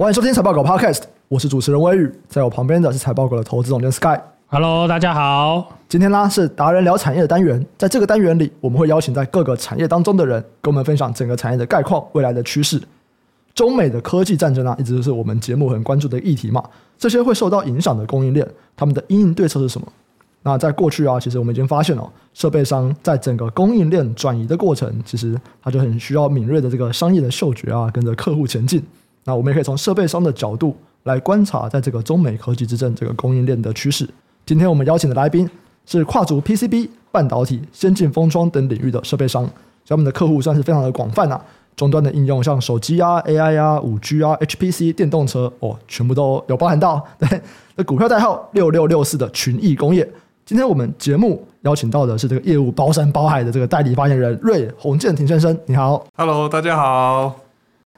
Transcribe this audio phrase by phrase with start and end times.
[0.00, 4.18] 欢迎收听财报狗 Podcast，我是主持人威宇，在我旁边的是财报狗的投资总监 Sky。
[4.46, 5.76] Hello，大家好。
[5.90, 12.80] 今天呢是达人聊产业的单元，在这个单元里，我们会邀请在各个产业当中的人，跟我们分享整个产业的概况、未来的趋势。
[13.52, 16.64] 中美的科技战争啊，一直都是我们节目很关注的议题嘛。
[16.96, 19.86] 这些会受到影响的供应链，他们的因应对策是什么？
[20.44, 28.82] 那在过去啊，其实我们已经发现了，设备商在整个供应链转移的过程，其实他就很需要敏锐的这个商业的嗅觉啊，跟着客户前进。
[29.24, 34.08] 那我们也可以从设备商的角度来观察，在这个中美科技之争这个供应链的趋势。
[34.46, 35.48] 今天我们邀请的来宾
[35.86, 39.48] 是跨足 PCB、半导体、先进封装等领域的设备商，
[39.86, 41.40] 他们的客户算是非常的广泛啊。
[41.76, 47.02] 终端的应用像手机啊、AI 啊、五 G 啊、HPC、电动车哦，全部都有包含到。
[47.18, 47.40] 对，
[47.76, 50.06] 那股票代号六六六四的群益工业。
[50.44, 56.04] 今天我们节目邀请到的是这个业务包山包海的这个代理发言人瑞洪建庭先生，你好。
[56.16, 57.49] Hello，大家好。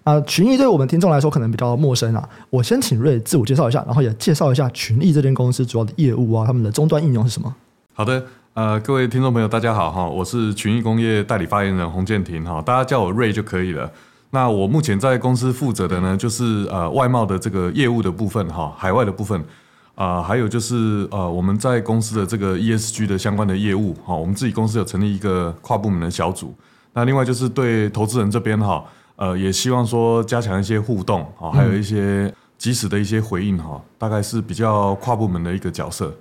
[0.04, 7.54] 啊，群益对我们听众来说可能比较陌生啊，我先请瑞自我介绍一下，然后也介绍一下群益这间公司主要的业务啊，他们的终端应用是什么？
[7.94, 13.88] 好的，呃，各位听众朋友，大家好哈，我是群益工业代理发言人洪建廷哈，大家叫我瑞就可以了。
[14.30, 19.40] 那我目前在公司负责的呢，就是呃外贸的这个业务的部分哈，海外的部分
[19.94, 26.52] 啊、还有就是呃我们在公司的这个 ESG 的相关的业务哈，我们自己公司有成立一个跨部门的小组。
[26.94, 28.82] 那另外就是对投资人这边哈。
[29.22, 36.12] 呃，也希望说加强一些互动啊，还有一些及时的一些回应哈，大概是比较跨部门的一个角色。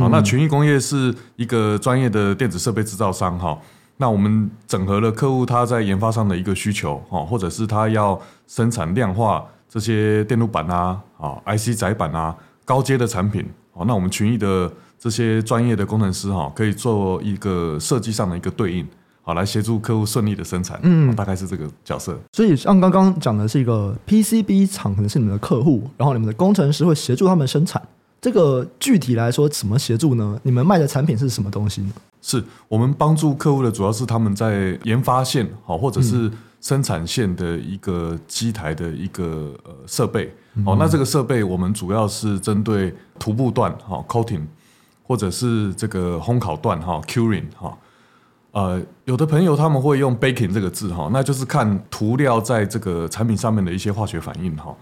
[0.00, 3.58] 好，那群益工业是一个专业的电子设备制造商哈，
[3.98, 12.34] 那我们整合了客户他在研发上的一个需求哈，或者是他要生产量化这些电路板啊、啊 IC 载板啊、
[12.64, 18.88] 高阶的产品，哦，那我们群益的这些专业的工程师哈，可以做一个设计上的一个对应。
[19.26, 22.16] 好，来协助客户顺利的生产，嗯，大概是这个角色。
[22.32, 27.82] 所以像刚刚讲的是一个 PCB 厂，可能是你们的客户，然后你们的工程师会协助他们生产。
[28.20, 30.38] 这个具体来说怎么协助呢？
[30.44, 31.92] 你们卖的产品是什么东西呢？
[32.22, 36.30] 是我们帮助客户的主要是他们在研发线，好，或者是
[36.60, 40.32] 生产线的一个机台的一个呃设备。
[40.64, 44.42] 好，那这个设备我们主要是针对涂布段，哈，coating，
[45.02, 47.76] 或者是这个烘烤段，哈，curing，哈。
[48.56, 54.74] 呃，有的朋友他们会用 baking 这个字哈，那就是看涂料在这个产品上面的一些化学反应哈。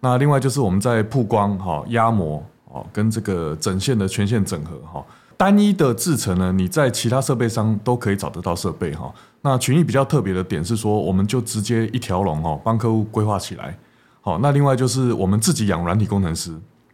[0.00, 5.06] 那另外就是我们在曝光哈、压模哦，跟这个整线的全线整合哈。
[5.36, 9.14] 单一的制程呢，你在其他设备商都可以找得到设备哈。
[9.42, 13.78] 那群益比较特别的点是说，我们就直接一条龙哦，帮客户规划起来。
[14.22, 16.52] 好，那另外就是我们自己养软体工程师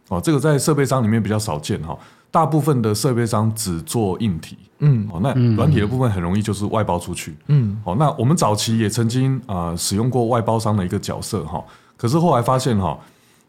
[0.09, 1.97] 哦，这个在设备商里面比较少见哈。
[2.29, 11.63] 大部分的设备商只做硬体，嗯，哦，那软体的部分很容易就是外包出去，嗯，哦，那我们早期也曾经啊使用过外包商的一个角色哈，
[11.95, 12.99] 可是后来发现哈，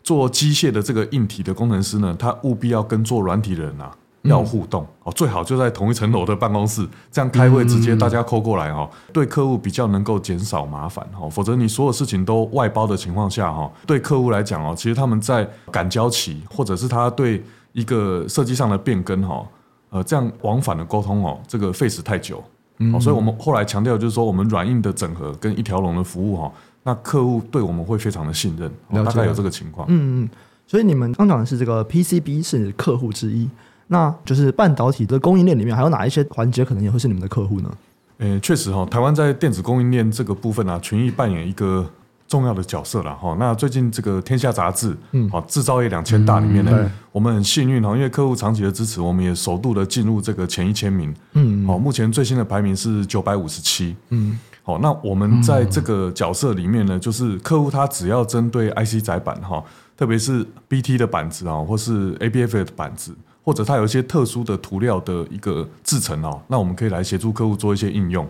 [0.03, 3.91] 做机械的这个硬体的工程师呢，他务必要跟做软体的人啊
[4.23, 17.43] 要互动，哦，最好就在同一层楼的办公室，这样开会直接大家扣过来哈，对客户比较能够减少麻烦哈，否则你所有事情都外包的情况下哈，对客户来讲哦，其实他们在赶交期或者是他对。
[17.73, 19.47] 一个设计上的变更哈，
[19.91, 22.43] 呃，这样往返的沟通哦，这个费时太久，
[22.79, 26.53] 嗯，所以我们后来强调就是说，我们软硬的整合跟一条龙的服务哈，
[26.83, 28.71] 那客户对我们会非常的信任，
[29.05, 29.87] 大概有这个情况。
[29.91, 30.29] 嗯嗯，
[30.67, 33.49] 所以你们刚讲的是这个 PCB 是客户之一，
[33.89, 37.71] 那就是半导体的供应链里面还有哪一些环节可能也会是你们的客户呢？
[38.19, 41.89] 诶，确实哈，台湾在电子供应链这个部分啊，群益扮演一个。
[42.29, 43.35] 重要的角色了哈。
[43.41, 51.13] 那最近这个《天下杂志》嗯，好，制造业两千大里面呢，嗯、我们很幸运哈，因为客户长期的支持，我们也首度的进入这个前一千名。
[51.33, 53.97] 嗯，好，目前最新的排名是九百五十七。
[54.11, 59.65] 嗯，好，那我们在这个角色里面呢，就是客户他只要针对 IC 载板哈，
[59.97, 68.29] 特别是 BT 的板子啊，或是 ABF 的板子，或者它有一些特殊的涂料的一个制成哦，那我们可以来协助客户做一些应用。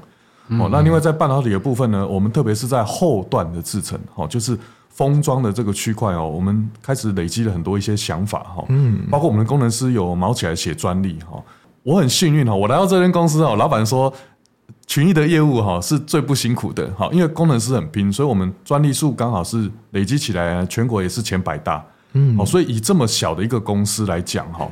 [0.50, 11.38] 哦，那另外在半导体的部分呢，我们特别是在后段的制程，哦，就是封装的这个区块哦，我们开始累积了很多一些想法哈，嗯，包括我们的工程师有毛起来写专利哈，
[11.82, 14.10] 我很幸运哈，我来到这间公司哦，老板说
[14.86, 21.84] 群益的业务哈是最不辛苦的哈，因为工程师很拼，所以我们专利数刚好是累积起来全国也是前百大，
[22.14, 24.66] 嗯，所以以这么小的一个公司来讲哈，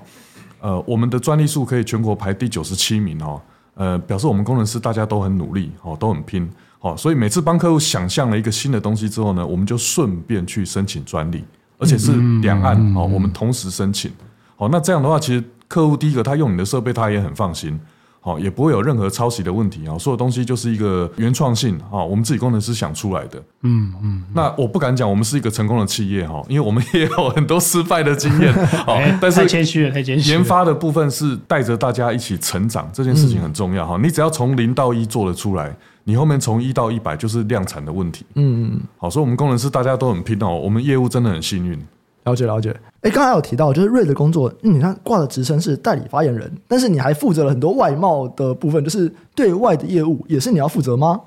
[0.61, 3.39] 呃，我们的专利数可以全国排第九十七名哦。
[3.76, 6.50] 呃，表示我们工程师大家都很努力，哦，都很拼，
[6.81, 11.44] 哦，所以每次帮客户想象了一个新的东西之后呢，我们就顺便去申请专利，
[11.76, 14.11] 而且是两岸哦，我们同时申请，
[14.56, 17.78] 哦，那这样的话，其实客户第一个他用你的设备，他也很放心，
[18.26, 23.40] 好，也不会有任何抄袭的问题啊，所有东西就是一个原创性啊，我们自己工程师想出来的。
[23.62, 24.25] 嗯嗯。
[24.34, 28.52] 那我不敢讲我们是一个成功的企业哈，因为我们也有很多失败的经验。
[28.84, 30.32] 好，但是太谦虚了，太谦虚。
[30.32, 33.96] 研发的部分是带着大家一起成长，这件事情很重要哈。
[34.02, 38.26] 你只要从零到一做得出来，你后面从一到一百就是量产的问题。
[38.34, 38.81] 嗯嗯。
[38.99, 41.81] 好，所以我们工程师大家都很拼哦，我们业务真的很幸运。
[42.26, 51.20] 了解了解，哎，刚才有提到，就是瑞的工作，你看挂的职称是代理发言人，但是你还负责了很多外贸的部分，就是对外的业务也是你要负责吗？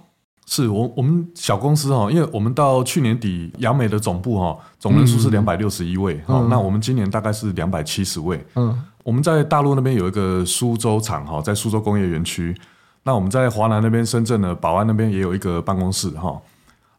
[0.45, 12.53] 是我我们小公司哈，因为我们到去年底杨美的总部哈，总人数是两百六十一位，哈、嗯，那我们今年大概是两百七十位，嗯，我们在大陆那边有一个苏州厂哈，在苏州工业园区，
[13.03, 16.41] 那我们在华南那边，深圳的宝安那边也有一个办公室哈。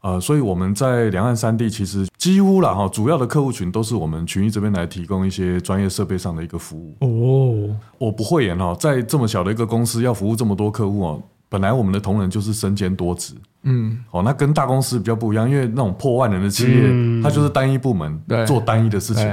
[0.03, 6.95] 呃，所以我们在两岸三地其实几乎了哈，主要的客户群都是我们群益这边来提供一些专业设备上的一个服务。
[7.01, 13.33] 哦，我不会言哈，在这么小的一个公司要服务这么多客户哦，本来我们的同仁就是身兼多职。
[13.63, 19.27] 嗯，哦，那跟大公司比较不一样，因为那种破万人的企业，嗯、它就是单一部门做单一的事情。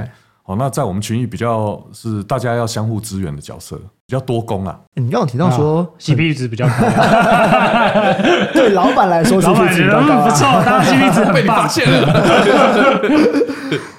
[0.44, 4.74] 哦，那在我们群益比较是大家要相互支援的角色，比较多工啊。
[4.94, 6.72] 你刚刚提到说 CP 值比较高，
[8.54, 12.08] 对老板来说，CP 值比较高，不错，当然 CP 值被你发现了。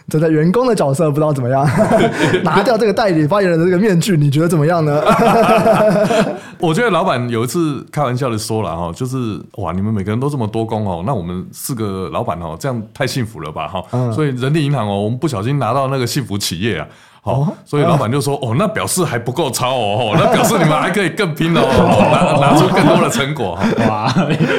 [0.10, 1.64] 站在员工的角色，不知道怎么样，
[2.44, 5.00] 拿掉这个代理发言人的这个面具，你觉得怎么样呢？
[6.58, 13.84] 我觉得老板有一次开玩笑的说了哈，就是哇，你们每个人都这么多工哦，那我们四个老板哦，这样太幸福了吧哈。
[13.92, 16.88] 嗯、所以人力银行哦，我们不小心拿到那个幸福企业啊。
[17.21, 21.62] 好，所以老板就说：“哦，那表示还不够超哦，那表示你们还可以更拼哦，
[22.39, 24.12] 拿拿出更多的成果。” 哇，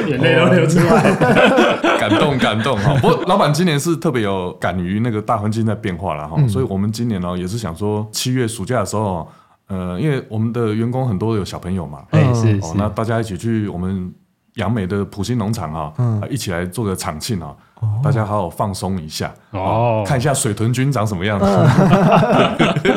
[0.07, 1.11] 眼泪都流出来，
[1.99, 2.93] 感动感动哈。
[3.01, 9.27] 不过老板今年是特别有感于那个大环境在变化了哈，所以我们今年呢也是想说，七月暑假的时候，
[9.67, 14.13] 呃，因为我们的员工很多有小朋友嘛，哎是，那大家一起去我们
[14.55, 15.93] 杨美的普兴农场啊，
[16.29, 17.55] 一起来做个场庆啊。
[18.03, 21.45] 大家好好放松一下哦，看一下水豚君长什么样子。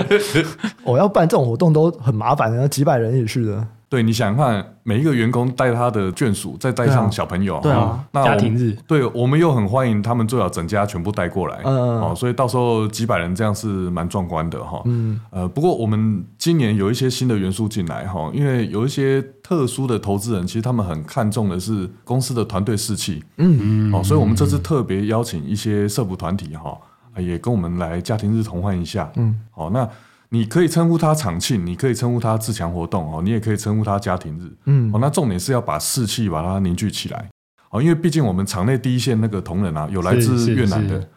[0.85, 3.67] 我要办这种活动都很麻烦的，要几百人也是的。
[3.94, 23.90] 对，你想想看，每一个员工带他的眷属，再带上小朋友，对啊，那家庭日，对，我们又很欢迎他们，最好整家全部带过来，嗯，哦，所以到时候几百人这样是蛮壮观的哈，嗯，呃，不过我们今年有一些新的元素进来哈，因为有一些特殊的投资人，其实他们很看重的是公司的团队士气，嗯。
[23.93, 26.76] 嗯，哦，所以我们这次特别邀请一些社福团体哈，
[27.17, 29.88] 也跟我们来家庭日同欢一下，嗯，好，那。
[30.35, 37.31] 你可以称呼它厂庆，你可以称呼它自强活动哦，你也可以称呼它家庭日，嗯，哦，那重点是要把士气把它凝聚起来，
[37.71, 41.09] 哦，因为毕竟我们场内第一线那个同仁啊，有来自越南的，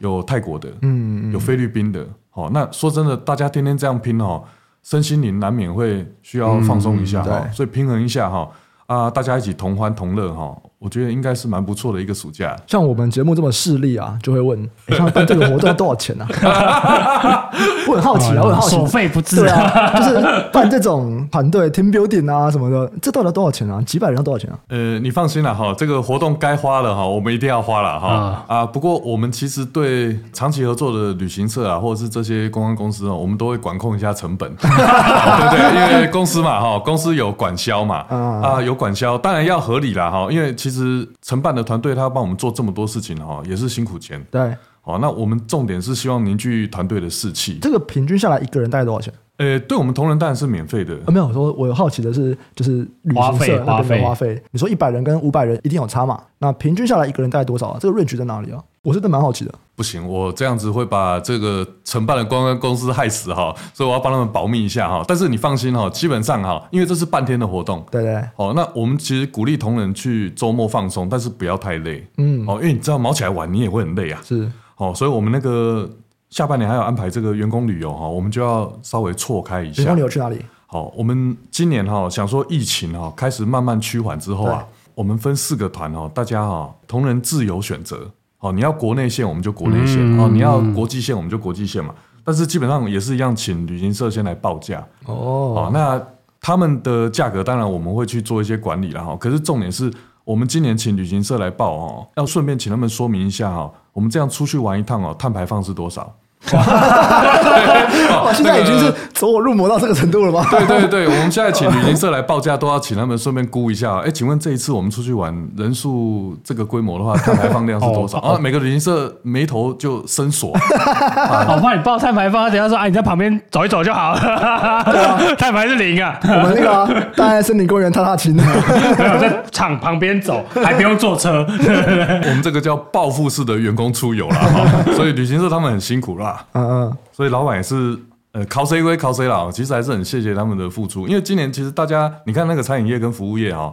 [0.00, 4.42] 有泰国的，嗯，有菲律宾的，哦，那说真的，大家天天这样拼哦，
[4.82, 8.50] 身心灵难免会需要放松一下哈，所以平衡一下哈。
[8.86, 12.54] 啊，大家一起同欢同乐哈，我觉得应该是蛮不错的一个暑假。
[12.66, 16.26] 像我们节目这么势利啊，就会问， 像办这个活动要多少钱呢？
[17.88, 20.20] 我很好奇啊，我很好奇，收费不啊，就是
[20.52, 23.80] 办这种团队 team building 啊什么的，这到底要多少钱啊？
[23.86, 24.58] 几百人要多少钱啊？
[24.68, 28.66] 呃，你放心了哈，这个活动该花了哈，我们一定要花了哈啊。
[28.66, 35.94] 不过我们其实对长期合作的旅行社啊，或者是这些公关公司啊，我们都会管控一下成本， 对不对？
[35.94, 38.74] 因为公司嘛哈，公司有管销嘛啊有。
[38.74, 40.73] 管销当然要合理啦哈，因为其实
[41.20, 44.24] 承办的团队他要帮我们做这么多事情哈，也是辛苦钱。
[44.30, 47.58] 对，好，那我们重点是希望凝聚团队的士气。
[47.60, 49.12] 这个平均下来一个人大概多少钱？
[49.36, 50.96] 呃，对我们同仁当然是免费的。
[51.08, 54.40] 没有说，我有好奇的是，就是旅行社那边的花费。
[54.52, 56.22] 你说一百人跟五百人一定有差嘛？
[56.38, 57.78] 那平均下来一个人大概多少啊？
[57.80, 58.62] 这个 range 在哪里啊？
[58.82, 59.52] 我是真的蛮好奇的。
[59.76, 65.04] 不行，我这样子会把这个承办的公关公司害死哈，所以我要帮他们保密一下哈。
[65.06, 68.16] 但是你放心哈，基本上哈，因为这是半天的活动，对对。
[68.36, 72.06] 哦，那我们其实鼓励同仁去周末放松，但是不要太累。
[72.18, 72.44] 嗯。
[72.46, 74.20] 哦，因为你知道，毛起来玩你也会很累啊。
[74.24, 74.50] 是。
[74.76, 75.90] 哦，所以我们那个。
[76.30, 79.84] 下半年还要安排这个员工旅游哈，我们就要稍微错开一下。
[79.84, 80.44] 员工旅游去哪里？
[80.66, 84.66] 好，我们今年哈想说疫情哈开始慢慢趋缓之后啊，
[84.96, 88.10] 我们分四个团哈，大家哈同仁自由选择。
[88.44, 91.94] 好，你要国内线我们就国内线，哦，你要国际线我们就国际线嘛。
[92.22, 94.86] 但是基本上也是一样，请旅行社先来报价。
[95.06, 95.98] 哦，好，那
[96.42, 99.16] 他们的价格当然我们会去做一些管理了哈。
[99.16, 99.90] 可是重点是
[100.24, 106.14] 我们今年请旅行社来报哦，要顺便请他们说明一下哈，我们这样出去玩一趟哦，碳排放是多少？
[106.52, 110.46] 哇， 现在已经是走火入魔到这个程度了吗？
[110.50, 113.98] 对对对，我们现在请旅行社来报价，都要请他们顺便估一下。
[113.98, 118.18] 哎，请问这一次我们出去玩人数这个规模的话，碳排放量是多少？
[118.18, 120.50] 啊， 每个旅行社眉头就深锁。
[120.52, 125.24] 我帮你报碳排放，等下说啊，你在旁边走一走就好了。
[125.38, 126.18] 碳排是零啊。
[126.24, 131.46] 我们那个大安森林公园踏踏青，没有在厂旁边走，还不用坐车。
[131.48, 136.33] 我们这个叫报复式的员工出游了，所以旅行社他们很辛苦啦。
[136.52, 137.98] 嗯嗯，所以老板也是。
[138.34, 143.72] 呃，靠谁归靠谁啦，其实还是很谢谢他们的付出，因为今年其实大家，你看那个餐饮业跟服务业啊，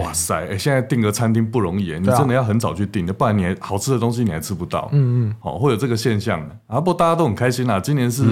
[0.00, 8.24] 哇塞，哎，现在订个餐厅不容易，你真的要很早去订的，不然你还好吃的东西你还吃不到，嗯嗯，好，会有这个现象，啊，不过大家都很开心啦，今年是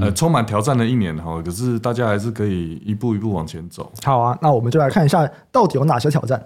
[0.00, 3.92] 呃充满挑战的一年哈，可是大家还是可以一步一步往前走。
[4.04, 6.40] 好啊，那我们就来看一下到底有哪些挑战。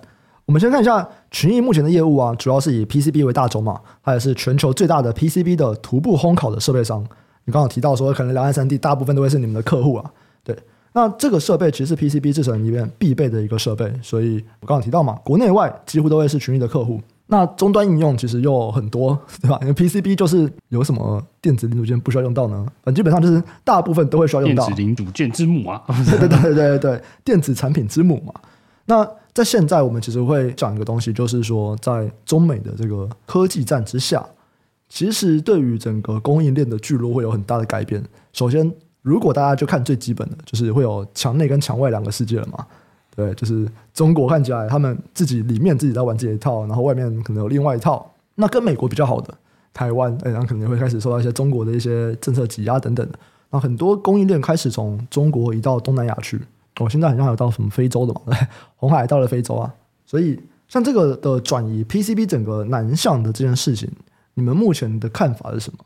[0.48, 7.04] 我们先看一下群益目前的业务啊，主要是以 PCB 为大宗嘛，它也是全球最大的 PCB 的徒步烘烤的设备商。
[7.44, 10.10] 你刚刚提到说，可能两岸三地大部分都会是你们的客户啊，
[10.42, 10.58] 对。
[10.94, 16.98] 那这个设备其实是 PCB 制成里面必备的一个设备，所以我刚刚提到嘛，国内外几乎都会是群益的客户。
[17.26, 19.58] 那终端应用其实又很多， 对吧？
[19.60, 22.64] 因为 PCB 就是有什么电子零组件不需要用到呢？
[22.82, 24.64] 反正基本上就是大部分都会需要用到。
[24.64, 28.32] 电子零组件之母啊， 对对对对对对，电子产品之母嘛。
[28.86, 29.06] 那
[29.38, 34.26] 在现在我们其实会讲一个东西，就是说在中美的这个科技战之下。
[34.88, 38.02] 其实对于整个供应链的聚落会有很大的改变。
[38.32, 38.68] 首先，
[39.02, 42.66] 如果大家就看最基本的，就是会有墙内跟墙外两个世界了嘛。
[43.14, 48.12] 对，就是中国看起来他们自己里面自己在玩自己一套，然后外面可能有另外一套。
[48.34, 49.32] 那跟美国比较好的
[49.72, 53.18] 台湾，哎，然后可能会开始受到一些中国的一些政策挤压等等的。
[53.50, 56.40] 那很多供应链开始从中国移到东南亚去。
[56.84, 58.36] 我现在好像有到什么非洲的嘛，
[58.76, 59.72] 红海到了非洲啊。
[60.06, 63.90] 所以像这个的转移，PCB 整个南向的这件事情。
[64.34, 65.78] 你们目前的看法是什么？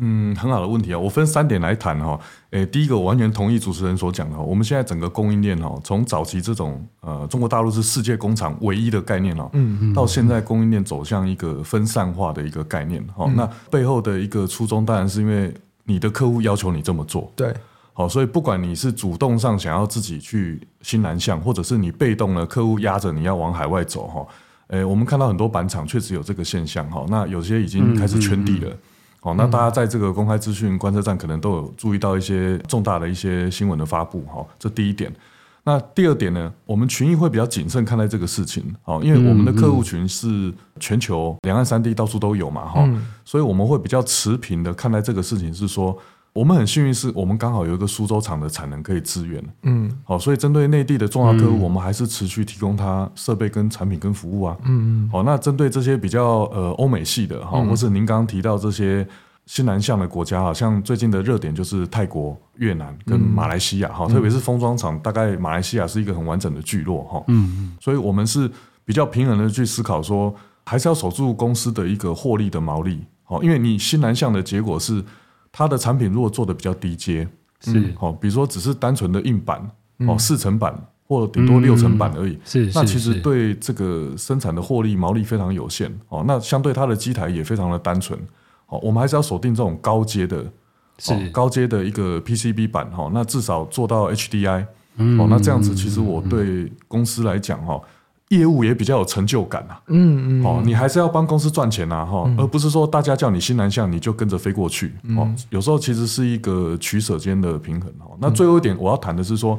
[0.00, 2.20] 嗯，很好的问题啊，我分三点来谈哈。
[2.50, 13.28] 诶，第一个我完全同意主持人所讲的，我们现在整个供应链哈，从早期这种呃中国大陆是世界工厂唯一的概念哦，嗯嗯，到现在供应链走向一个分散化的一个概念哈。
[13.34, 15.52] 那背后的一个初衷当然是因为
[15.84, 17.52] 你的客户要求你这么做，对，
[17.98, 24.24] 好，所以不管你是主动上想要自己去新南向，或者是你被动的客户压着你要往海外走哈。
[24.68, 28.70] 诶，我们看到很多板厂确实有这个现象哈，那有些已经开始圈地了，
[29.18, 35.12] 好，那大家在这个公开资讯观测站可能都有注意到一些重大的一些新闻的发布哈，这第一点。
[35.64, 42.88] 那第二点呢，我们群益会比较谨慎看待这个事情，好，因为我们的客户群是全球两岸三地到处都有嘛哈，
[43.24, 45.98] 所以我们会比较持平的看待这个事情，是说。
[46.34, 49.42] 我们很幸运，是我们刚好有一个苏州厂的产能可以支援。
[49.62, 54.56] 嗯，好，所以针对内地的重要客户，我们还是持续提供它设备、跟产品、跟服务啊。
[54.64, 55.10] 嗯嗯。
[55.10, 59.04] 好，那针对这些比较呃欧美系的哈，或是您刚刚提到这些
[59.46, 67.24] 新南向的国家，好像最近的热点就是泰国、越南跟马来西亚哈，特别是封装厂，大概马来西亚是一个很完整的聚落哈。
[67.26, 67.76] 嗯嗯。
[67.80, 68.48] 所以我们是
[68.84, 70.32] 比较平衡的去思考说，
[70.66, 73.00] 还是要守住公司的一个获利的毛利。
[73.24, 75.02] 好，因为你新南向的结果是。
[75.58, 77.26] 它的产品如果做的比较低阶，
[77.60, 79.60] 是好，比如说只是单纯的硬板
[80.06, 80.72] 哦，四层板
[81.04, 86.22] 或顶多六层板而已，是那其实对这个生产的获利毛利非常有限哦。
[86.28, 88.16] 那相对它的机台也非常的单纯
[88.68, 90.44] 哦，我们还是要锁定这种高阶的，
[90.98, 94.64] 是高阶的一个 PCB 板哈，那至少做到 HDI
[95.18, 97.80] 哦，那这样子其实我对公司来讲哈。
[98.28, 108.16] 业务也比较有成就感呐，嗯嗯，哦，你还是要帮公司赚钱呐，哈，而不是说大家叫你新南向你就跟着飞过去，哦，有时候其实是一个取舍间的平衡，哈。
[108.20, 109.58] 那最后一点我要谈的是说，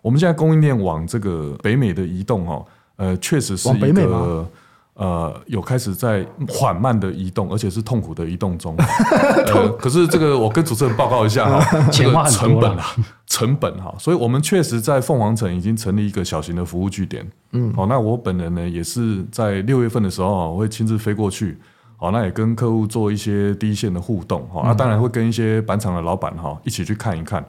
[0.00, 2.64] 我们现在供应链往这个北美的移动，哈，
[2.96, 4.48] 呃，确实是一个。
[4.94, 8.76] 呃，有开始在缓慢的移动，而且是痛苦的移动中。
[9.52, 12.84] 呃，可是这个我跟主持人报告一下哈， 这个成本啊，
[13.26, 17.28] 成本哈，所以我们确实在凤凰城已经成立一个小型的服务据点。
[17.50, 21.58] 嗯，好，那我本人呢也是在六月份的时候啊，我会亲自飞过去。
[21.96, 24.46] 好，那也跟客户做一些第一线的互动。
[24.48, 27.44] 哈，那当然会跟一些板厂的老板哈一起去看一看。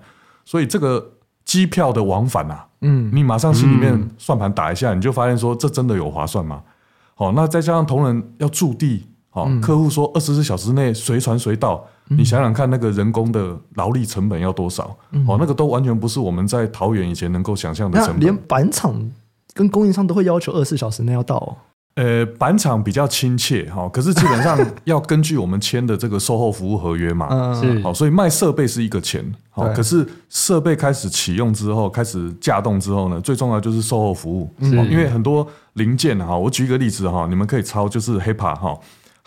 [0.46, 1.12] 所以这个
[1.44, 6.62] 机票的往返啊，嗯，你马上心里面算盘打一下，你就发现说这真的有划算吗？
[7.16, 14.96] 好，那再加上同仁要驻地，好，客户说二十四小时内随传随到，你想想看，那个人工的劳力成本要多少？
[15.26, 18.20] 哦，那个都完全不是我们在桃园以前能够想象的成本。
[18.20, 19.10] 连板厂
[19.54, 21.58] 跟供应商都会要求二十四小时内要到哦。
[21.96, 27.82] 呃，板厂比较亲切哈，可是基本上 要根据我们签的这个售后服务合约嘛，是。
[27.82, 38.78] 好，所以卖设备是一个钱，好，可是设备开始启用之后，开始架动之后呢，最重要就是售后服务，因为很多零件哈，我举一个例子哈，你们可以抄，就是 HEPA 哈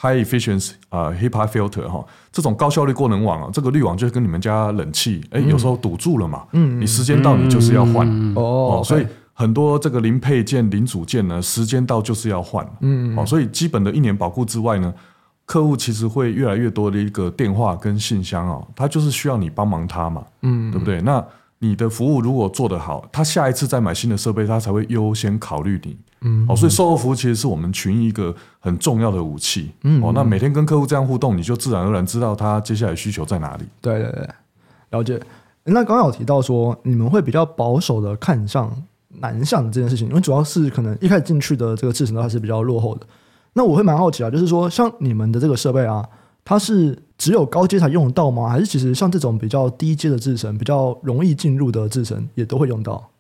[0.00, 8.06] high efficiency 啊 HEPA filter 哈，这种高效率过能网啊，这个滤网就跟你们家冷气，哎，有时候堵住了嘛，嗯，你时间到你就是要换
[8.37, 9.06] 哦，所以
[9.38, 14.92] 很多这个零配件、零组件呢，时间到就是要换，嗯，哦，所以基本的一年保固之外呢，
[15.47, 21.00] 客户其实会越来越多的一个电话跟信箱哦，他就是需要你帮忙他嘛，嗯，对不对？
[21.02, 21.25] 那
[21.61, 25.97] 你的服务如果做得好，他下一次再买新的设备，他才会优先考虑你。
[26.23, 29.71] 嗯，哦，所以售后服务其实是我们群一个很重要的武器。
[29.85, 33.64] 嗯，哦，那每天跟客户这样互动，你就自然而然知道他接下来需求在哪里。
[33.80, 34.28] 对对对，
[34.90, 35.21] 了解。
[35.62, 38.75] 那刚刚有提到说，你们会比较保守的看上
[39.20, 43.06] 南向这件事情，因为主要是可能一开始进去的这个制程都还是比较落后的。
[43.52, 46.06] 那我会蛮好奇啊，就是说像你们的这个设备啊，
[46.44, 46.98] 它是。
[47.18, 48.48] 只有高阶才用得到吗？
[48.48, 53.10] 还是其实像这种比较低阶的制程，比较容易进入的制程，也都会用到？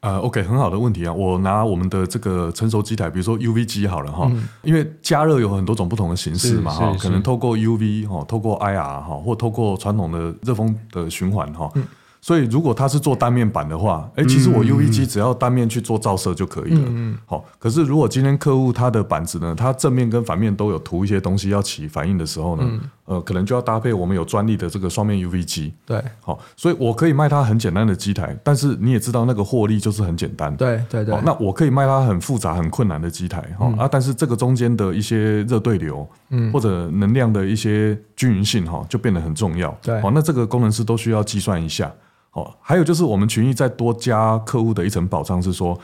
[0.00, 1.12] 呃，OK，很好的问题啊。
[1.12, 11.70] 我拿我们的这个成熟机台，比如说 UV 机好了哈，嗯、因为加热有很多种不同的形式嘛哈，可能透过 UV 哈，透过 IR 哈，或透过传统的热风的循环哈。
[11.74, 11.84] 嗯
[12.24, 16.84] 所以，如果它是做单面板的话，哎，其实我 UV 机只要单面去做照射就可以了。
[16.86, 17.44] 嗯，好。
[17.58, 25.74] 可是，如果今天客户他的板子呢，它正面跟反面都有涂一些东西要起反应的时候呢，嗯、呃，可能就要搭配我们有专利的这个双面 UV 机。
[25.84, 26.38] 对，好。
[26.56, 30.54] 所以我可以卖它很简单的机台，但是你也知道那个获利就是很简单。
[30.56, 31.20] 对对对。
[31.24, 39.76] 那我可以卖它很复杂、很困难的机台，哈、嗯、啊，但是这个中间的一些热对流，嗯，或者能量的一些均匀性，哈，就变得很重要。
[39.82, 41.92] 对，好，那这个工程师都需要计算一下。
[42.32, 45.78] 哦，还有就是我们群益再多加客户的一层保障是说，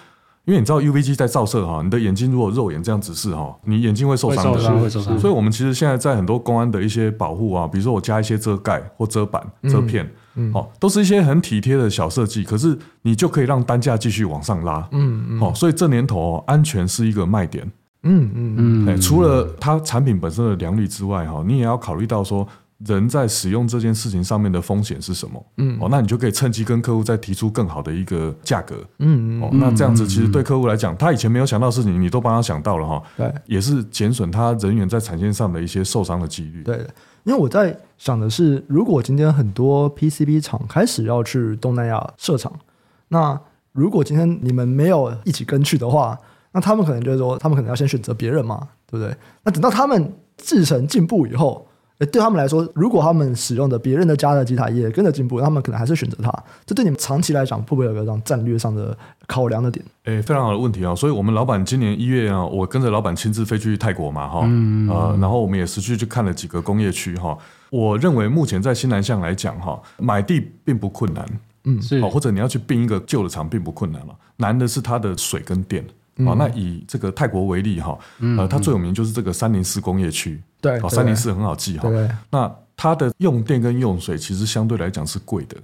[0.47, 5.19] 因为你知道 UV 机在照射哈，你的眼睛如果肉眼这样直视哈，你眼睛会受伤的，会受伤。
[5.19, 17.71] 所以我们其实现在在很多公安的一些保护啊，比如说我加一些遮盖或遮板、遮片，嗯，好，都是一些很体贴的小设计，可是你就可以让单价继续往上拉，嗯嗯，好，所以这年头安全是一个卖点，
[18.05, 22.49] 嗯嗯嗯，除了它产品本身的良率之外哈，你也要考虑到说。
[22.87, 25.45] 人在使用这件事情上面的风险是什么？
[25.57, 28.77] 嗯，哦，那你就可以趁机跟客户再提出更好的一个价格。
[28.99, 33.03] 嗯嗯，哦，那这样子其实对客户来讲，他以前没有想到的事情，你都帮他想到了哈。
[33.17, 36.63] 对，也是减损他人员在产线上的一些受伤的几率。
[36.63, 36.77] 对，
[37.25, 42.53] 因为我在想的是，如果今天很多 PCB 厂开始要去东南亚设厂，
[43.09, 43.37] 那
[43.73, 46.17] 如果今天你们没有一起跟去的话，
[46.53, 49.17] 那他们可能就是说，他们可能要先选择别人嘛，对不对？
[49.43, 51.67] 那等到他们制成进步以后。
[52.07, 56.33] 对他们来说，如果他们使用的别人的家的吉他也跟着进步，他们可能还是选择它。
[56.65, 59.85] 这对你们长期来讲，会不会有个这样战略上的考量的点？
[60.05, 60.95] 诶，非常好的问题啊！
[60.95, 67.37] 所以我们老板今年一月啊，我跟着老板亲自飞去泰国嘛，哈，嗯、呃，然后我们也实际去看了几个工业区，哈。
[67.71, 71.27] 我认为目前在新南向来讲，哈，买地并不困难，
[71.65, 75.85] 嗯，是，或者你要去并一个旧的厂并不困难了，难的是它的水跟电。
[76.25, 77.97] 好，那以这个泰国为例哈，
[78.37, 81.89] 呃，它最有名就是这个三零四工业区，对，好，三零四很好记哈。
[82.31, 85.57] 那它的用电跟用水其实相对来讲是贵的。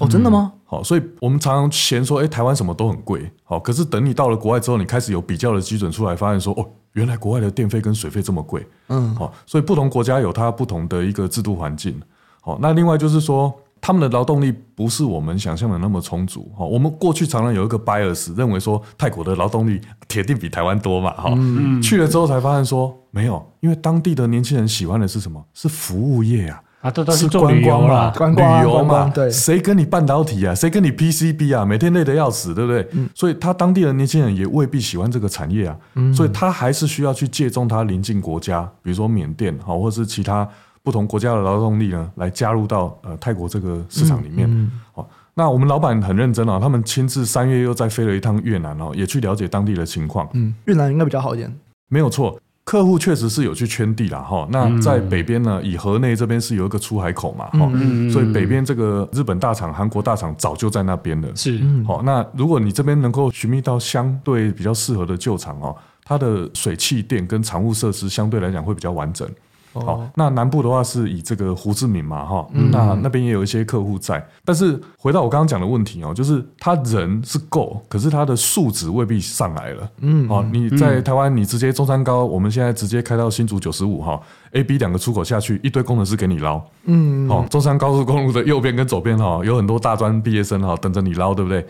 [0.00, 0.52] 哦，真的吗？
[0.64, 3.30] 好，所以我们常常嫌说，哎，台湾什么都很贵。
[3.44, 8.66] 好，可是等你到了国外之后，你开始有比较的基准出来，发现说，哦，原来国外的电费跟水费这么贵。
[8.88, 12.00] 嗯，好，所以不同国家有它不同的一个制度环境。
[12.40, 13.54] 好，那另外就是说。
[13.84, 16.64] 他们的劳动力不是我们想象的那么充足哈。
[16.64, 21.34] 我们过去常常有一个 bias，认为说泰国的劳动力铁定比台湾多嘛哈。
[21.82, 25.44] 去了之后才发现说没有，因为当地的年轻人喜欢的是什么？
[25.52, 29.10] 是服务业呀啊，这都是观光啦，旅游嘛。
[29.12, 30.54] 对，谁跟你半导体啊？
[30.54, 31.64] 谁跟你 PCB 啊？
[31.64, 32.88] 每天累得要死，对不对？
[33.16, 35.76] 所以他当地的年轻人也未必喜欢这个产业啊。
[36.14, 40.48] 所以他还是需要去借重他邻近国家，比如说缅甸哈，或者是其他。
[40.82, 44.48] 不同国家的劳动力呢，来加入到呃泰国这个市场里面。
[44.50, 50.28] 嗯嗯、好，那我们老板很认真啊，他们亲自三月又再飞了一趟越南哦，也去了解当地的情况。
[50.32, 51.52] 嗯，越南应该比较好一点。
[51.88, 54.48] 没有错，客户确实是有去圈地啦哈。
[54.50, 61.28] 那在北边呢，以河内这边是有一个出海口嘛哈，嗯、所以北边这个日本大厂、韩国大厂早就在那边了。
[61.36, 69.28] 是，好，那如果你这边能够寻觅到相对比较适合的旧厂哦，它的水气电跟厂务设施相对来讲会比较完整。
[69.72, 74.24] 好，那南部的话是以这个胡志明嘛，哈，那那边也有一些客户在。
[74.44, 79.90] 但是回到我刚刚讲的问题哦，就是他人是够，可是他的素质未必上来了。
[80.00, 84.20] 嗯，好，你在台湾，你直接中山高，我们现在直接开到新竹九十五哈
[84.52, 86.62] ，A、B 两个出口下去，一堆工程师给你捞。
[86.84, 91.64] 嗯，好，中山高速公路的右边跟左边哈，有很多大专毕业生哈，等着你捞，对不对？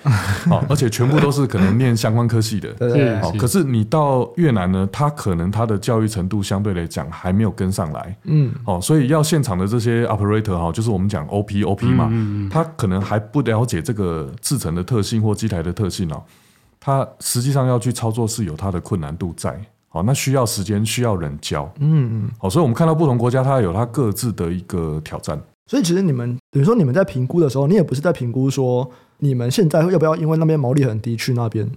[0.48, 2.72] 好，而且全部都是可能念相关科系的。
[2.80, 7.92] 对，好，可是你到越南呢，他可能他的教育程度相对来讲还没有跟上。
[7.92, 16.22] 来，嗯，好，所以要现场的这些 operator 哈，就是我们讲 OP OP 嘛，嗯嗯、他可能还不了解这个制程的特性或机台的特性哦，
[16.80, 19.60] 他实际上要去操作是有它的困难度在，
[19.92, 21.70] 好，那需要时间，需要人教。
[21.78, 22.30] 嗯嗯。
[22.38, 25.38] 好，所以我们看到不同国家，它有它各自的一个挑战。
[25.66, 31.70] 所以其实你们等于说你们在评估的时候，你也不是在评估说你们现在要不要因为那边毛利很低去那边，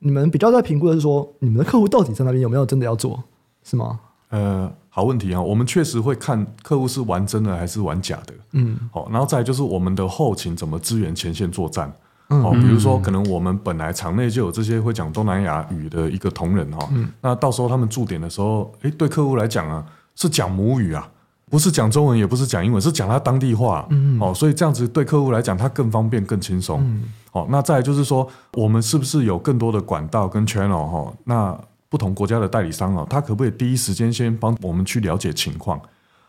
[0.00, 3.24] 你们比较在评估的是说你们的客户到底在那边有没有真的要做，
[3.64, 3.98] 是吗？
[4.28, 8.34] 呃，好问题啊，我们确实会看客户是玩真的还是玩假的。
[8.52, 8.78] 嗯。
[8.92, 11.92] 好，然后再就是我们的后勤怎么支援前线作战。
[12.32, 19.84] 嗯、哦，比如说，可能我们本来场内就有这些会讲东南亚语的一个同仁哈，嗯、那到时候他们驻点的时候，诶，对客户来讲啊，
[20.16, 21.08] 是讲母语啊，
[21.50, 23.86] 不是讲中文，也不是讲英文，是讲他当地话。
[23.90, 26.80] 嗯，哦，所以这样子对客户来讲，他更方便、更轻松。
[26.82, 31.14] 嗯，哦，那再来就是说，我们是不是有更多的管道跟 channel 哈、哦？
[31.24, 31.58] 那
[31.90, 35.78] 不同国家的代理商啊、哦，他可不可以第一时间先帮我们去了解情况？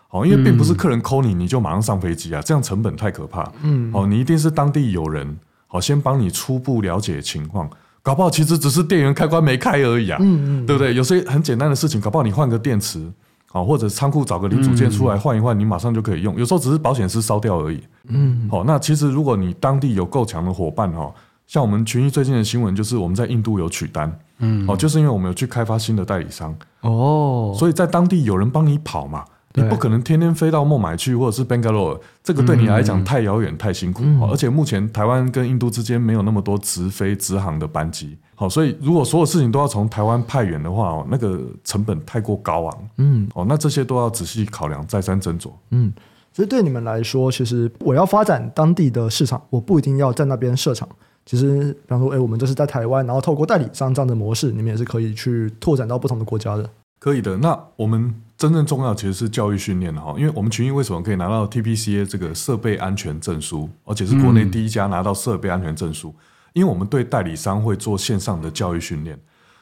[0.10, 3.50] 哦，因为并不是客人 call 你，你就马上上飞机啊，这样成本太可怕。
[3.62, 5.38] 嗯，哦，你一定是当地有人。
[5.74, 7.68] 好，先帮你初步了解情况，
[8.04, 10.94] 搞不好其实只是电源开关没开而已啊，嗯嗯，对不对？
[10.94, 13.12] 有些很简单的事情，搞不好你换个电池，
[13.48, 16.38] 好，或者仓库找个零组件出来换一换，你马上就可以用。
[16.38, 21.12] 有时候只是保险丝烧掉而已，嗯，好，那其实如果你当地有够强的伙伴哈，
[21.48, 29.26] 像我们群益最近的新闻就是我们在印度有取单，嗯，哦，就是因为我们有去开发新的代理商，哦，所以在当地有人帮你跑嘛。
[29.56, 34.02] 你不可能天天飞到孟买去，或者是 Bangalore，这个对你来讲太遥远、太辛苦。
[34.04, 42.90] 嗯、而且目前台湾跟印度之间没有那么多直飞直航的班机，好，所以如果所有事情都要从台湾派员的话，哦，那个成本太过高昂。
[42.98, 45.52] 嗯，哦，那这些都要仔细考量，再三斟酌。
[45.70, 45.94] 嗯，
[46.32, 50.88] 所以对你们来说，其实我要发展当地的市场，我不一定要在那边设厂。
[51.26, 56.70] 其实，比方说，哎，我们就是在台湾，然后透过代理商这样的模式，你们也是可以去拓展到不同的国家的。
[57.00, 57.38] 可以的。
[57.38, 58.14] 那我们
[58.44, 66.14] 真正重要其实是教育训练哈，因为我们群益为什么可以拿到 TPCA 这个设备安全证书，而且是国内第一家拿到设备安全证书？
[66.52, 69.18] 因为我们对代理商会做线上的教育训练。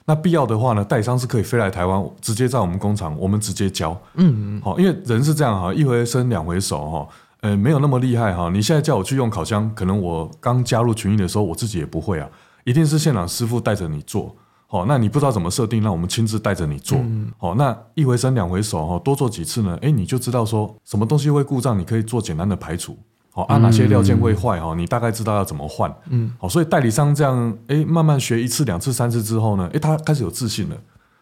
[0.06, 3.96] 那必要的话呢，代理商是可以飞来台湾，直接在我们工厂，我们直接教。
[4.16, 4.62] 嗯嗯。
[4.64, 7.08] 好，因为人是这样哈，一回生两回熟哈，
[7.42, 8.50] 呃，没有那么厉害哈。
[8.50, 12.28] 你现在叫我去用烤箱，可能我刚加入群益的时候，我自己也不会啊，
[12.64, 14.36] 一定是现场师傅带着你做。
[14.72, 16.98] 好，那你不知道怎么设定，那我们亲自带着你做。
[17.40, 19.78] 哦，那一回生两回熟哈，多做几次呢？
[19.82, 22.98] 哎，你就知道说什么东西会故障，你可以做简单的排除。
[23.32, 25.94] 好，啊，哪些料件会坏哈，你大概知道要怎么换。
[26.10, 30.78] 嗯，好，所以代理商这样，哎，慢慢学一次、两次、三次之后呢，哎，他开始有自信了。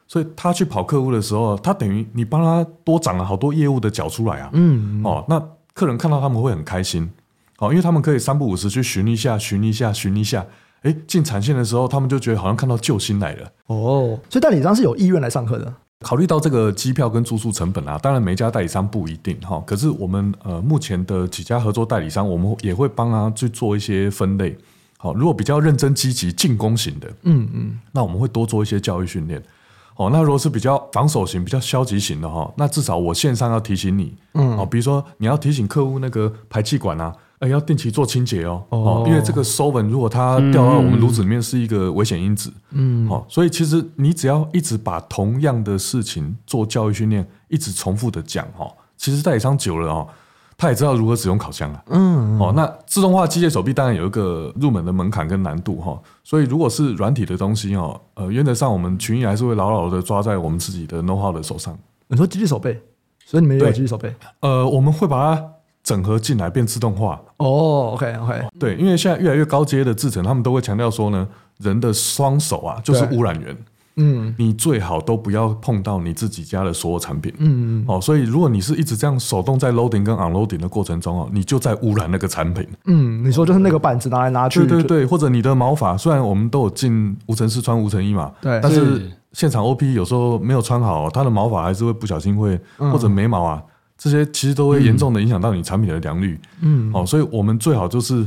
[0.07, 4.51] 所以他去跑客户的时候，他等于你帮他多长了好多业务的脚出来啊。
[4.53, 7.09] 嗯，哦，那客人看到他们会很开心。
[7.57, 10.45] 好，因为他们可以三不五时去巡一下、巡一下、巡一下。
[10.81, 14.19] 哎，进产线的时候，他们就觉得好像看到救星来了哦。
[14.29, 15.73] 所以代理商是有意愿来上课的。
[16.01, 19.61] 考虑到这个机票跟住宿成本啊，当然每家代理商不一定哈。
[19.67, 24.57] 可是我们呃目前的几家合作代理商，我们也会帮他去做一些分类。
[24.97, 29.43] 好，如果比较认真积极进攻型的，嗯嗯，那我们会多做一些教育训练。
[29.97, 37.13] 哦，那如果是比较防守型、比较消极型的哈，那至少我线上要提醒你，嗯，哦，比如说你要提醒客户那个排气管啊。
[37.39, 50.05] 哎，要定期做清洁哦，哦，因为这个 solvent 如果它掉到我们炉子里面是一个危险因子，嗯，好，所以其实你只要一直把同样的事情做教育训练，一直重复的讲哈，其实代理商久了哦，
[50.57, 61.73] 他也知道如何使用烤箱了，嗯，哦，那自动化机械手臂当然有一个入门的门槛跟难度哈，所以如果是软体的东西哦，呃，原则上我们群益还是会牢牢的抓在我们自己的 know how 的手上。
[62.09, 62.77] 你说机械手背，
[63.25, 64.13] 所以你们也有机械手背？
[64.41, 65.53] 呃，我们会把它。
[65.89, 67.19] 整合进来变自动化。
[67.37, 73.57] 哦，OK OK，对，因为现在越来越高阶的制程，他们都会强调说呢，人的双手啊就是污染源，
[73.95, 93.63] 嗯，你最好都不要碰到你自己家的所有产品，嗯嗯，哦，所以如果你是一直这样手动在 loading 跟 unloading 的过程中哦，你就在污染那个产品，嗯，你说就是那个板子拿来拿去，对对对，或者你的毛发，虽然我们都有进无尘室穿无尘衣嘛，对，但是现场 OP 有时候没有穿好，它的毛发还是会不小心会或者眉毛啊。
[93.99, 98.25] 这些其实都会严重的影响到你产品的良率，嗯，哦，所以我们最好就是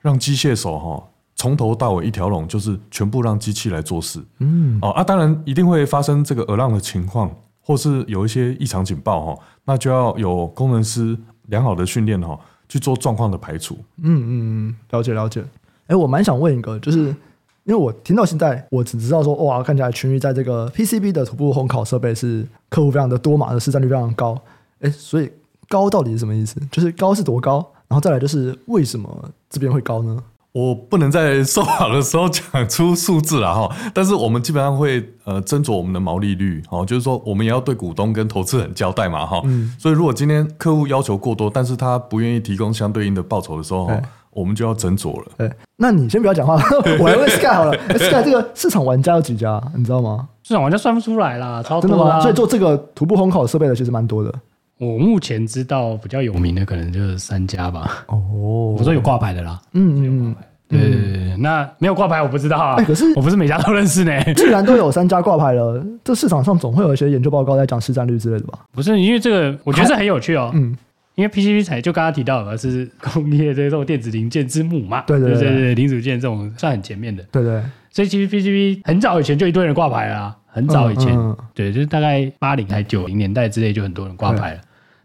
[0.00, 1.00] 让机械手哈，
[1.36, 7.30] 从头到尾一条龙，就是全部让机器来做事，嗯，哦啊，当然一定会发生这个 alarm 的情况，
[7.60, 12.36] 或是有一些异常警报哈，那就要有工程师良好的训练哈，
[12.68, 14.28] 去做状况的排除，嗯嗯
[14.68, 15.44] 嗯，了解了解。
[15.86, 16.98] 哎，我蛮想问一个，就是
[17.64, 24.36] 因为我听到现在，我只知道说哇，看起来群域在这个 PCB 的徒步烘烤设备是客户非常的多嘛，的市占率非常高。
[24.82, 25.30] 哎，所以
[25.68, 26.60] 高到底是什么意思？
[26.70, 27.66] 就是高是多高？
[27.88, 30.16] 然后再来就是为什么这边会高呢？
[30.52, 39.40] 我不能在说好的时候讲出数字了哈，但是我们基本上会呃斟酌我们的毛利率哦，就是说我们也要对股东跟投资人交代嘛哈。
[39.44, 39.74] 嗯。
[39.78, 43.90] 所以如果今天客户要求过多，但是他不愿意提供相对应的报酬的时候，
[44.28, 45.26] 我们就要斟酌了。
[45.38, 46.54] 哎，那你先不要讲话，
[47.00, 47.72] 我来问 Sky 好了。
[47.96, 49.62] Sky 这个市场玩家有几家？
[49.74, 50.28] 你知道吗？
[50.42, 51.96] 市场玩家算不出来啦，超真的。
[51.96, 52.20] 吗？
[52.20, 54.34] 所以做这个徒步烘烤设备的其实蛮多的。
[54.82, 58.04] 我目前知道比较有名的可能就是三家吧。
[58.08, 59.60] 哦，我说有挂牌的啦。
[59.74, 60.36] 嗯嗯嗯，
[60.68, 62.74] 对对对对，那没有挂牌我不知道啊。
[62.78, 64.12] 哎可是我不是每家都认识呢。
[64.34, 68.58] 既然都有三家挂牌了，这市场上总会有一些研究报告在讲市占率之类的吧？
[68.72, 70.50] 不是，因为这个我觉得这很有趣哦。
[70.52, 70.76] 嗯，
[71.14, 75.04] 因为 PCB 产业就刚刚提到的是工业这种电子零件之母嘛。
[75.06, 77.22] 对对对对对对，零组件这种算很前面的。
[77.30, 84.60] 对对，所以其实 PCB 很早以前就一堆人挂牌了啊，很早以前，嗯嗯对，就是大概八零还九零年代之类就很多人挂牌了。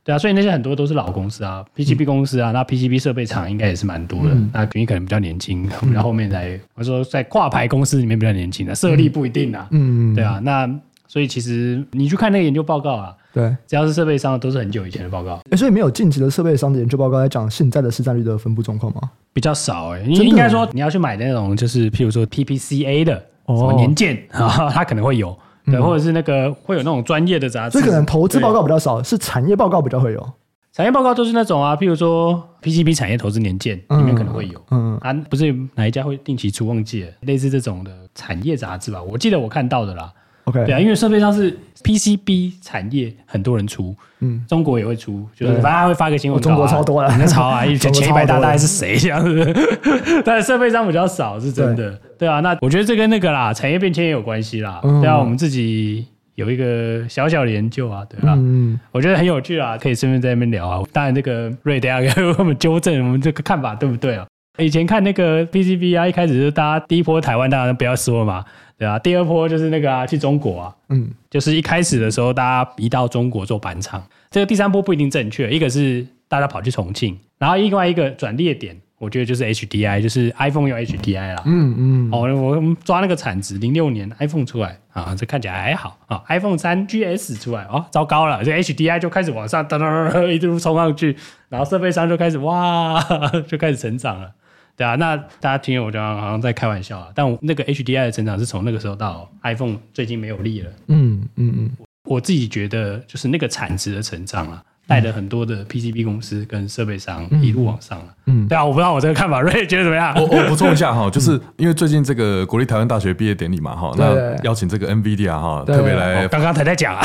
[0.08, 4.30] 对啊，所以那些很多都是老公司啊，PCB 公司啊，那 PCB 设备厂应该也是蛮多的。
[4.32, 9.68] 嗯那你可能比较年轻，然后后面才我说在挂牌公司里面比较年轻的，设立不一定啊。
[9.72, 10.66] 嗯，对啊，那
[11.10, 13.54] 所以其实你去看那个研究报告啊，对。
[13.68, 19.02] 只要是设备商的都是很久以前的报告，哎，所以没有近期的设备商的研究报告来讲现在的市占率的分布状况吗？
[19.34, 25.38] 比较少哎、应该说你要去买那种就是譬如说 PPCA 的哦什么年鉴 啊，它可能会有。
[25.70, 30.34] 对，或者是那个会有那种专业的杂志，所以可能投资报告比较少，是产业报告比较会有。
[30.74, 34.62] 产业报告都是那种啊，譬如说 PCB 产业投资年鉴里面可能会有。
[34.72, 39.02] 嗯，啊，不是哪一家会定期出，忘记了，类似这种的产业杂志吧？
[39.02, 40.14] 我记得我看到的啦。
[40.48, 49.54] OK，对啊，因为设备上是 PCB 产业，很多人出，嗯，中国也会出，就是对反正他会发个新闻 中国超多了那超啊，中国前一百大概是谁这样子？
[50.26, 52.00] 但是设备商比较少，是真的。
[52.18, 54.82] 对啊，那我觉得这跟那个啦，产业变迁也有关系啦。
[54.84, 56.06] 嗯对啊，我们自己。
[56.38, 58.36] 有一个小小的研究啊，对吧？
[58.38, 60.84] 嗯，我觉得很有趣啊，可以顺便在那边聊啊。
[60.94, 64.28] 当然，这个瑞等下给我们纠正我们这个看法对不对啊？
[64.60, 68.46] 以前看那个 PCB 啊，一开始就是大家第一波台湾当然不要说嘛，
[68.78, 78.80] 对啊，第二波就是那个啊，去中国啊，嗯，就是一开始的时候大家移到中国做板厂，这个第三波不一定正确，一个是大家跑去重庆，然后另外一个转捩点。
[79.00, 81.44] 我觉得就是 HDI，就是 iPhone 用 HDI 啦。
[81.46, 82.10] 嗯嗯。
[82.12, 86.24] 哦，我们抓那个产值，零六年 iPhone 出来啊，这看起来还好啊。
[86.30, 91.16] iPhone 三 GS 出来哦，糟糕了，这 HDI 就开始往上噔噔噔一路冲上去，
[91.50, 93.00] 然后设备商就开始哇，
[93.48, 94.32] 就开始成长了。
[94.78, 100.72] 对啊，那大家听我讲好像在开玩笑啊，但我那个 HDI 的成长是从那个时候到 iPhone 最近没有力了。
[100.88, 101.72] 嗯嗯嗯，
[102.04, 104.64] 我自己觉得就是那个产值的成长啊。
[104.88, 108.06] 带着很多的 PCB 公司跟设备商一路往上了。
[108.28, 110.14] 嗯，对啊，我不知道我这个看法，瑞觉得怎么样？
[110.16, 117.04] 我我补充一下哈， 就是因为最近这个国立台湾大学毕业典礼嘛哈，那邀请这个 NVIDIA 哈特别来，刚刚才在讲啊，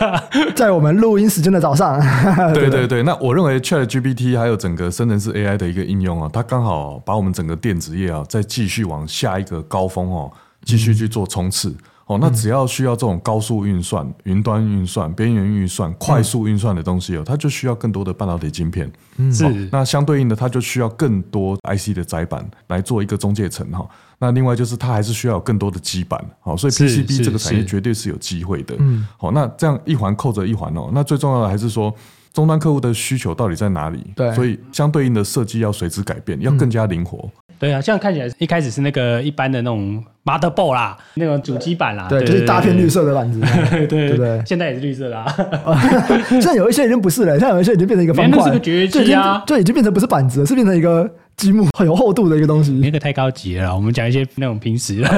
[0.54, 1.98] 在我们录音时间的早上。
[2.52, 10.30] 对对对，那我认为 ChatGPT 还有整个生成式 AI 的一个应用啊，它刚好把我们整个电子业啊再继续往下一个高峰哦，
[10.64, 11.74] 继续去做冲刺。
[12.14, 18.90] 哦，那只要需要这种高速运算、云端运算、边缘运算、快速运算的东西哦，它就需要更多的半导体晶片。
[19.16, 19.68] 嗯，是。
[19.72, 23.88] 那相对应的，它就需要更多 IC 的载板来做一个中介层哈。
[24.18, 26.24] 那另外就是它还是需要有更多的基板。
[26.40, 28.76] 好，所以 PCB 这个产业绝对是有机会的。
[28.78, 30.90] 嗯，好，那这样一环扣着一环哦。
[30.92, 31.92] 那最重要的还是说，
[32.32, 34.02] 终端客户的需求到底在哪里？
[34.16, 37.30] 对，所以相对应的设计要随之改变，要更加灵活。
[37.58, 43.40] 对啊，这样看起来一开始是那个一般的那种 motherboard 啦，那种主机板啦，对，就是大片绿色的板子，
[43.70, 45.32] 对对对，现在也是绿色的啊。
[46.28, 51.08] 现在有一些已经不是了，现在有一些已经变成一个方块，那是个绝技啊，就已经变成不是板子了，是变成一个
[51.42, 52.70] 积木很有厚度的一个东西。
[52.74, 55.08] 那个太高级了，我们讲一些那种平时的，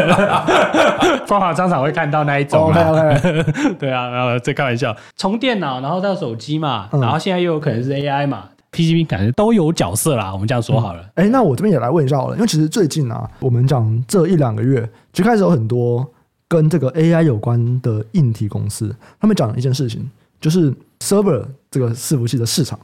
[1.29, 2.63] 光华商场会看到那一种。
[2.63, 8.49] OK OK， 对啊，然后在开玩笑，从电脑然后到手机嘛，然后现在又有可能是 AI 嘛。
[8.73, 11.03] PCB 感觉都有角色啦，我们这样说好了。
[11.15, 16.11] 哎、嗯欸，那我这边也来问一下好了，因为其实最近啊，我们讲这一两个月就开始有很多
[16.49, 20.11] 跟这个 AI 有关的硬体公司，他们讲了一件事情，
[20.41, 22.81] 就是 server 这个伺服器的市场，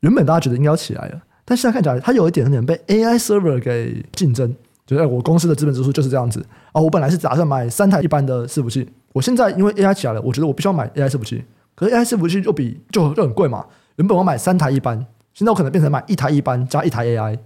[0.00, 4.54] 原本大家觉得应该要起来了，但现在看起来它有一点点被 AI server 给竞争。
[4.86, 11.42] 觉得我公司的资本支出就是这样子啊，我本来是打算买三台一般的伺服器，我现在因为 AI 起来了，我觉得我必须要买 AI 伺服器，
[11.74, 13.64] 可是 AI 伺服器就比就就很贵嘛，
[13.96, 15.04] 原本我买三台一般。
[15.34, 17.36] 现在我可能变成买一台一般加一台 AI，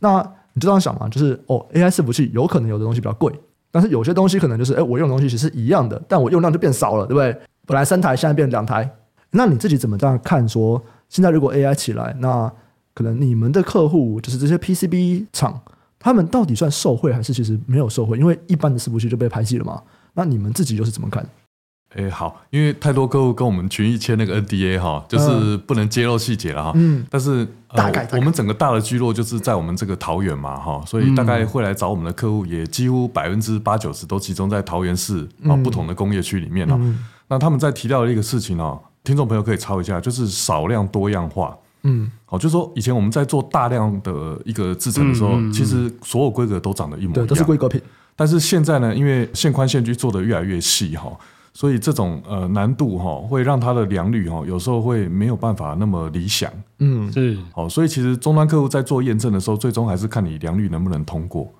[0.00, 0.18] 那
[0.52, 3.32] 你就这样想嘛，就是哦，AI 伺服器有可能有的东西比较贵，
[3.70, 7.34] 但是有些东西可能就是，哎，我用的东西其实是一样的，但我用量就变少了，对不对？
[7.66, 8.88] 本来三台，现在变两台，
[9.30, 10.46] 那你自己怎么这样看？
[10.46, 12.52] 说现在如果 AI 起来，那
[12.94, 15.60] 可能你们的客户就是这些 PCB 厂，
[15.98, 18.18] 他们到底算受贿还是其实没有受贿？
[18.18, 19.82] 因为一般的伺服器就被排挤了嘛。
[20.14, 21.26] 那你们自己又是怎么看？
[21.94, 26.72] 哎，好，因为太多客户跟我们群益签那个 NDA 哈，就是不能揭露细节了哈。
[26.74, 36.80] 嗯，但是大概我们整个大的聚落就是在我们这个桃园嘛哈，所以大概会来找我们的客户也几乎百分之八九十都集中在桃园市啊不同的工业区里面了。
[37.28, 41.54] 那他们在提到的一个事情哦，听众朋友可以抄一下，就是少量多样化。
[41.82, 47.80] 嗯，好，就是说以前我们在做大量的一个制程的时候，其实所有规格都长得一模一样，都是规格品。
[48.14, 51.10] 但是现在呢，因为线宽线距做的越来越细哈，
[51.52, 56.50] 所以这种呃难度哈，会让它的良率哈，有时候会没有办法那么理想。
[56.78, 61.50] 嗯，是好，所以其实终端客户在做验证的时候，最终还是看你良率能不能通过。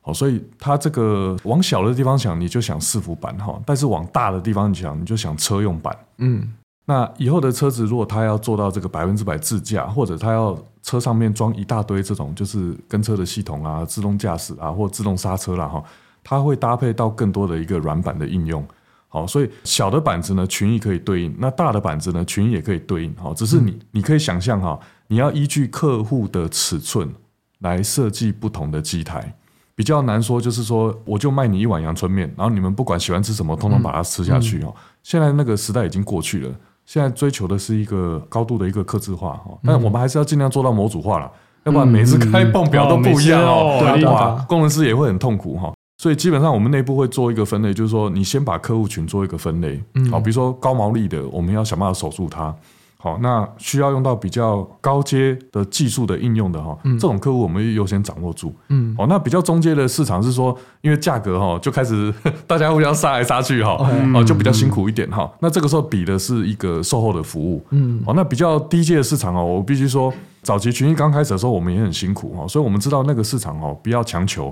[0.00, 5.94] 好，所以它这个往小的地方想，你就想伺服板哈；但是往大的地方想，你就想车用板。
[6.16, 6.54] 嗯，
[6.90, 15.84] 那以后的车子，如果它要做到这个百分之百自驾，或者它要车上面装一大堆这种就是跟车的系统啊、自动驾驶啊，或自动刹车啦哈，
[16.24, 18.66] 它会搭配到更多的一个软板的应用。
[19.08, 23.14] 好，所以小的板子呢，群益可以对应；那大的板子呢，群益也可以对应。
[23.16, 27.14] 好，只是你你可以想象哈，你要依据客户的尺寸
[27.58, 29.34] 来设计不同的机台。
[29.74, 34.74] 比较难说，就是说，我就卖你一碗阳春面，然后你们不管喜欢吃什么，通通把它吃下去哦。
[35.02, 36.52] 现在那个时代已经过去了，
[36.88, 41.30] 现在追求的是一个高度的一个克制化哈，但我们还是要尽量做到模组化了，
[41.64, 44.42] 要不然每次开泵表都不一样哦，对吧？
[44.48, 45.70] 工程师也会很痛苦哈。
[45.98, 49.78] 所以基本上我们内部会做一个分类，就是说，你先把客户群做一个分类，
[50.10, 52.54] 好，比如说高毛利的，我们要想办法守住它。
[53.00, 58.52] 好，那需要用到比较高阶的技术的应用的哈，这种客户我们优先掌握住。
[58.70, 62.12] 嗯，好，那比较中阶的市场是说，因为价格哈就开始
[62.44, 63.76] 大家互相杀来杀去哈，
[64.12, 65.30] 哦，就比较辛苦一点哈。
[65.38, 67.64] 那这个时候比的是一个售后的服务。
[67.70, 74.48] 嗯，好，那比较低阶的市场哦，我必须说，早期群益刚开始的时候，我们也很辛苦哈，所以我们知道那个市场哦，不要强求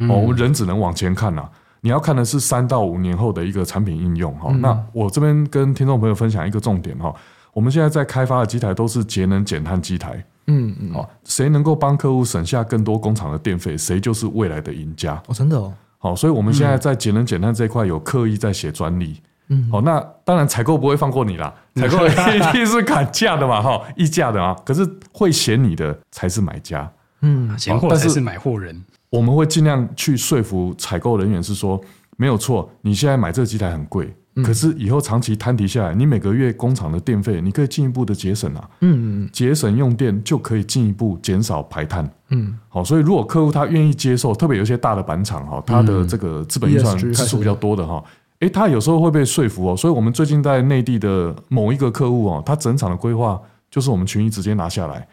[0.00, 1.48] 哦，我们人只能往前看呐。
[1.80, 4.50] 你要看的是三到五年后的一个产品应用哈。
[4.58, 7.14] 那我这边跟听众朋友分享一个重点哈。
[7.56, 15.14] 我们现在在开发的机台都是节能减碳机台，嗯嗯，好，谁能够帮客户省下更多工厂的电费，谁就是未来的赢家。
[15.26, 26.92] 哦，真的哦，好，所以我们现在在节能减碳这一块有刻意在写专利，嗯，好，那当然采购不会放过你啦，采购一定是砍价的嘛，哈， 议价的啊，可是会嫌你的才是买家，
[27.22, 28.84] 嗯，嫌货才是买货人。
[29.08, 31.80] 我们会尽量去说服采购人员是说，
[32.18, 34.14] 没有错，你现在买这个机台很贵。
[34.44, 38.68] 可是以后长期摊提下来，你每个月工厂的电费，你可以进一步的节省啊。
[38.80, 42.06] 嗯嗯，节省用电就可以进一步减少排碳。
[42.28, 48.04] 嗯，好，所以如果客户他愿意接受，特别有一些大的板厂哈，他的这个资本预算支出比较多的哈，
[48.40, 49.74] 诶，他有时候会被说服哦。
[49.74, 55.08] 所以我们最近在内地的某一个客户哦，他整场的规划就是我们群益直接拿下来。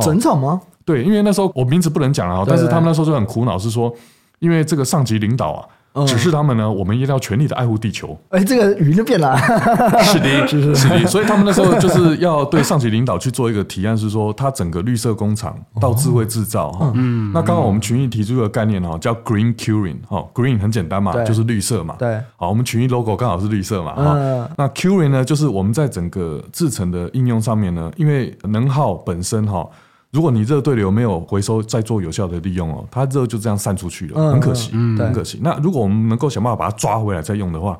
[0.00, 0.60] 整场吗？
[0.84, 3.92] 对，因为那时候我名字不能讲啊，但是他们那时候就很苦恼，是说
[4.38, 5.68] 因为这个上级领导啊。
[6.06, 8.18] 只是他们呢，我们一定要全力的爱护地球。
[8.30, 9.36] 哎，这个语音就变了。
[10.02, 11.06] 是的，是是的。
[11.06, 16.90] 所以他们那时候就是要对上级领导去做一个提案，是说它整个绿色工厂到智慧制造哈。
[16.94, 17.30] 嗯。
[17.34, 21.96] 那刚好我们群益提出一个概念哈，叫 Green Curing 哈，Green 很简单嘛，就是绿色嘛。
[21.98, 22.18] 对。
[22.36, 24.48] 好，我们群益 logo 刚好是绿色嘛哈。
[24.56, 29.68] 那 Curing 呢，就是我们在整个制程的应用上面呢，因为能耗本身哈。
[30.12, 35.40] 如果你热对流没有回收再做有效的利用哦，它热就这样散出去了，很可惜，很可惜。
[35.42, 37.78] 那如果我们能够想办法把它抓回来再用的话，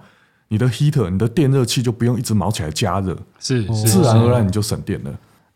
[0.49, 5.11] 你的 heater、你的电热器就不用一直毛起来加热，是自然而然你就省电了。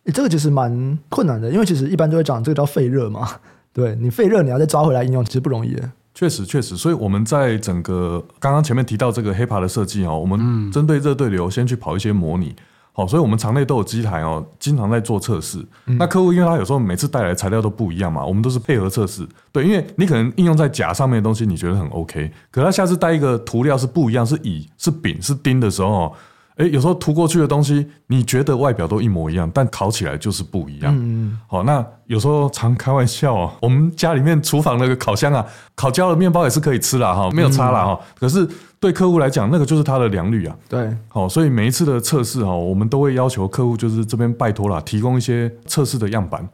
[0.05, 3.27] 诶，这个其实蛮困难的，因为其实一般都会讲这个叫废热嘛，
[3.73, 5.75] 对你废热你要再抓回来应用，其实不容易。
[6.15, 12.55] 确实确实，所以我们在整个刚刚前面提到这个 HEPA 的设计哦，我们针对热对流先去跑一些模拟。
[12.97, 15.59] 好，所以我们厂内都有机台哦，经常在做测试。
[15.85, 19.29] 嗯、那客户因为他有时候每次带来的材料都不一样嘛，我们都是配合测试。
[19.53, 26.15] 对，因为你可能应用在甲上面的东西你觉得很 OK，可他下次带一个涂料是不一样，是乙是丙是丁的时候。
[26.57, 30.91] 诶，有时候涂过去的东西，你觉得外表都一模一样，但烤起来就是不一样。
[30.97, 38.01] 嗯，好，那有时候常开玩笑哦，我们家里面厨房那个烤箱啊，烤焦了面包也是可以吃啦哈，没有差啦哈。
[38.19, 38.49] 可是
[38.87, 40.57] 对客户来讲，那个就是他的良率啊。
[40.69, 46.49] 对，好，所以每一次的测试哈，我们都会要求客户就是这边拜托啦，提供一些测试的样板。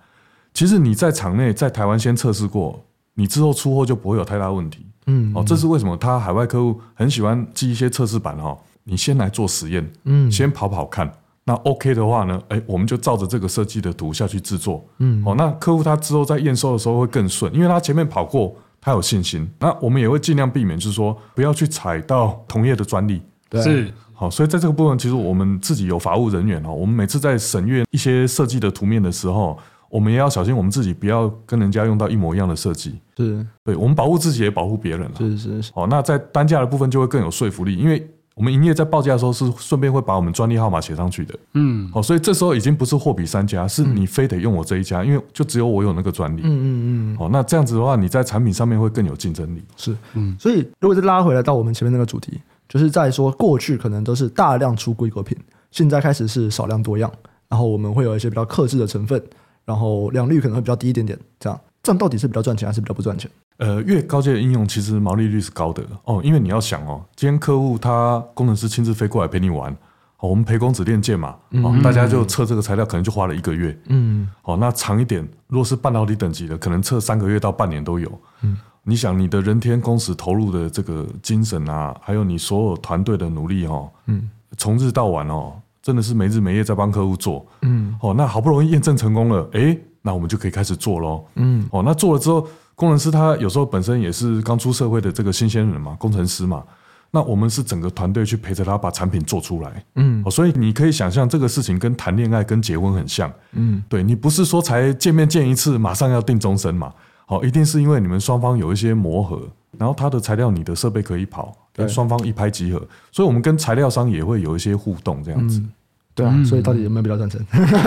[0.54, 2.82] 其实你在场内在台湾先测试过，
[3.14, 4.86] 你之后出货就不会有太大问题。
[5.06, 5.94] 嗯，哦，这是为什么？
[5.96, 8.56] 他海外客户很喜欢寄一些测试版哈。
[8.84, 11.12] 你先来做实验，嗯，先跑跑看，
[11.44, 19.48] 那 OK 的话呢，哎，我们就照着这个设计的图下去制作，嗯，哦，那客户他之后在验收的时候会更顺，因为他前面跑过，他有信心。
[19.58, 38.06] 那我们也会尽量避免，就是说不要去踩到同业的专利，对，是，好，所以在这个部分，其实我们自己有法务人员哦，我们每次在审阅一些设计的图面的时候，我们也要小心，我们自己不要跟人家用到一模一样的设计，是，对，我们保护自己也保护别人了，是是是，好，那在单价的部分就会更有说服力，因为。
[38.34, 55.36] 我们营业在报价的时候是顺便会把我们专利号码写上去的，嗯，好，所以这时候已经不是货比三家，是你非得用我这一家，因为就只有我有那个专利，嗯嗯嗯，好，那这样子的话，你在产品上面会更有竞争力，是，嗯，所以如果是拉回来到我们前面那个主题，就是在说过去可能都是大量出规格品，
[55.70, 57.12] 现在开始是少量多样，
[57.48, 59.22] 然后我们会有一些比较克制的成分，
[59.66, 63.30] 然后良率可能会比较低一点点，这样，这样到底是比较赚钱还是比较不赚钱？
[63.62, 65.84] 呃，越高阶的应用，其实毛利率是高的。
[66.02, 69.72] 哦，因为你要想哦，今天客户他工程师亲自飞过来陪你玩，
[70.16, 78.10] 好，我们陪公子练剑嘛，哦，大家就测这个材料，可能就花了一个月，嗯，好，那长一点，如果是半导体等级的，可能测三个月到半年都有，
[78.40, 92.44] 嗯，你想你的人天工时投入的这个精神啊，还有你所有团队的努力哦，嗯，从日到晚哦，真的是没日没夜在帮客户做，嗯，哦，那好不容易验证成功了，诶，那我们就可以开始做喽，嗯，哦，那做了之后。
[92.74, 96.64] 工程师他有时候本身也是刚出社会的这个新鲜人嘛，工程师嘛，
[97.10, 106.92] 那我们是整个团队去陪着他把产品做出来，嗯，所以你可以想象这个事情跟谈恋爱跟结婚很像，嗯，对，你不是说才见面见一次马上要定终身嘛，
[107.26, 109.46] 好，一定是因为你们双方有一些磨合，
[109.78, 112.78] 然后他的材料你的设备可以跑，对，双方一拍即合，
[113.10, 115.58] 所以我们跟材料商也会有一些互动这样子。
[115.58, 115.70] 嗯
[116.14, 117.40] 对啊，所以到底有没有比较赞成？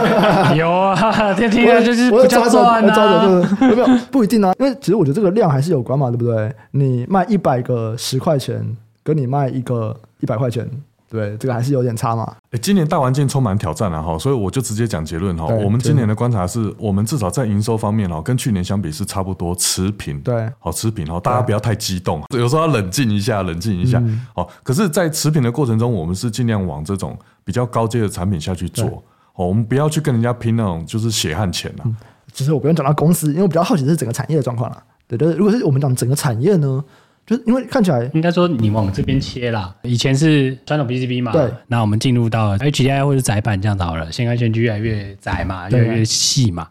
[0.58, 3.26] 有啊，听听就是比较赚啊。
[3.62, 6.54] 有没有不一定啊，因为其实我觉得这个量还是有关嘛，对不对？
[6.72, 10.68] 你卖一百个十块钱，跟你卖一个一百块钱。
[11.16, 12.36] 对，这个还是有点差嘛。
[12.52, 15.46] 哎，今年大环境充满挑战了哈，所以我就直接讲结论哈。
[15.46, 20.20] 我们今年的观察是，我们至少在营收方面哈，跟去年相比是差不多持平。
[20.20, 24.04] 对，好持平哈，大家不要太激动，有时候要冷静一下，冷静一下。
[24.34, 28.86] 好，可是，在持平的过程中，我们是尽量往这种比较高阶的产品下去做。
[29.36, 31.86] 哦，我们不要去跟人家拼那种就是血汗钱了。
[32.34, 34.84] 其实我不用讲到公司，因为我比较好奇的是整个产业的状况了。
[35.08, 36.84] 对对，如果是我们讲整个产业呢？
[37.26, 39.74] 就是因为看起来，应该说你往这边切啦。
[39.82, 41.50] 以前是传统 PCB 嘛，对。
[41.68, 46.68] 那我们进入到 HDI 或者窄板这样子好了，现在线距越来越窄嘛，越来越细嘛。